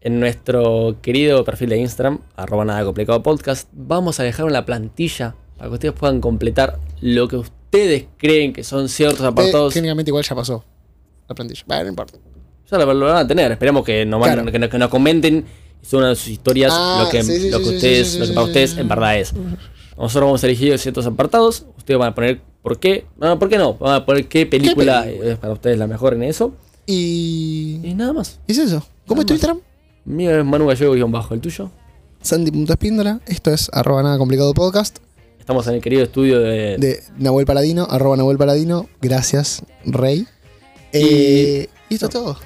[0.00, 5.34] En nuestro querido perfil de Instagram, arroba nada complicado podcast, vamos a dejar una plantilla
[5.56, 9.74] para que ustedes puedan completar lo que ustedes creen que son ciertos Eh, apartados.
[9.74, 10.64] técnicamente igual ya pasó
[11.28, 11.62] la plantilla.
[11.66, 12.16] Bueno, no importa.
[12.70, 13.50] Ya lo, lo van a tener.
[13.52, 14.52] Esperemos que nos, van- Claro.
[14.52, 15.44] que nos, que nos comenten
[15.82, 18.12] y suban sus historias Ah, lo que, sí, sí, lo sí, que sí, ustedes, sí,
[18.12, 19.32] sí, lo que sí, para ustedes en verdad es.
[19.96, 21.64] Nosotros vamos a elegir ciertos apartados.
[21.76, 23.06] Ustedes van a poner por qué.
[23.18, 23.74] No, ¿por qué no?
[23.74, 25.30] Van a poner qué película película?
[25.32, 26.52] es para ustedes la mejor en eso.
[26.86, 27.80] Y.
[27.82, 28.38] Y nada más.
[28.46, 28.86] ¿Y es eso?
[29.06, 29.36] ¿Cómo es tu Nada.
[29.54, 29.60] Instagram?
[30.04, 31.34] Mío es Manu Gallego-bajo.
[31.34, 31.70] ¿El tuyo?
[32.22, 33.20] Sandy.espíndola.
[33.26, 34.98] Esto es arroba nada complicado podcast.
[35.38, 36.76] Estamos en el querido estudio de.
[36.78, 38.88] De Nahuel Paladino, arroba Nahuel Paladino.
[39.00, 40.26] Gracias, Rey.
[40.92, 42.36] Eh, y esto es todo.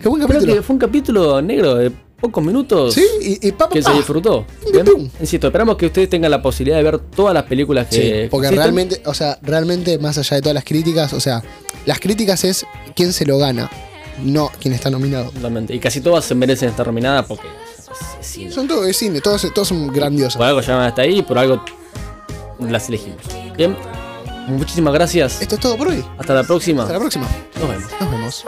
[0.00, 0.54] Qué buen Creo capítulo.
[0.54, 1.90] que fue un capítulo negro de
[2.20, 2.94] pocos minutos.
[2.94, 4.46] Sí, y, y pa, pa, Que se disfrutó.
[5.20, 7.96] Insisto, esperamos que ustedes tengan la posibilidad de ver todas las películas que.
[7.96, 8.62] Sí, que porque existen.
[8.64, 11.42] realmente, o sea, realmente más allá de todas las críticas, o sea,
[11.86, 13.70] las críticas es quién se lo gana,
[14.22, 15.32] no quién está nominado.
[15.68, 17.88] Y casi todas se merecen estar nominadas porque es,
[18.20, 18.52] es cine.
[18.52, 20.36] Son todos de cine, todos, todos son grandiosos.
[20.36, 21.62] Por algo llegaron hasta ahí por algo
[22.58, 23.18] las elegimos.
[23.56, 23.76] Bien.
[24.48, 25.42] Muchísimas gracias.
[25.42, 26.04] Esto es todo por hoy.
[26.18, 26.82] Hasta la próxima.
[26.82, 27.26] Hasta la próxima.
[27.60, 27.90] Nos vemos.
[28.00, 28.44] Nos vemos.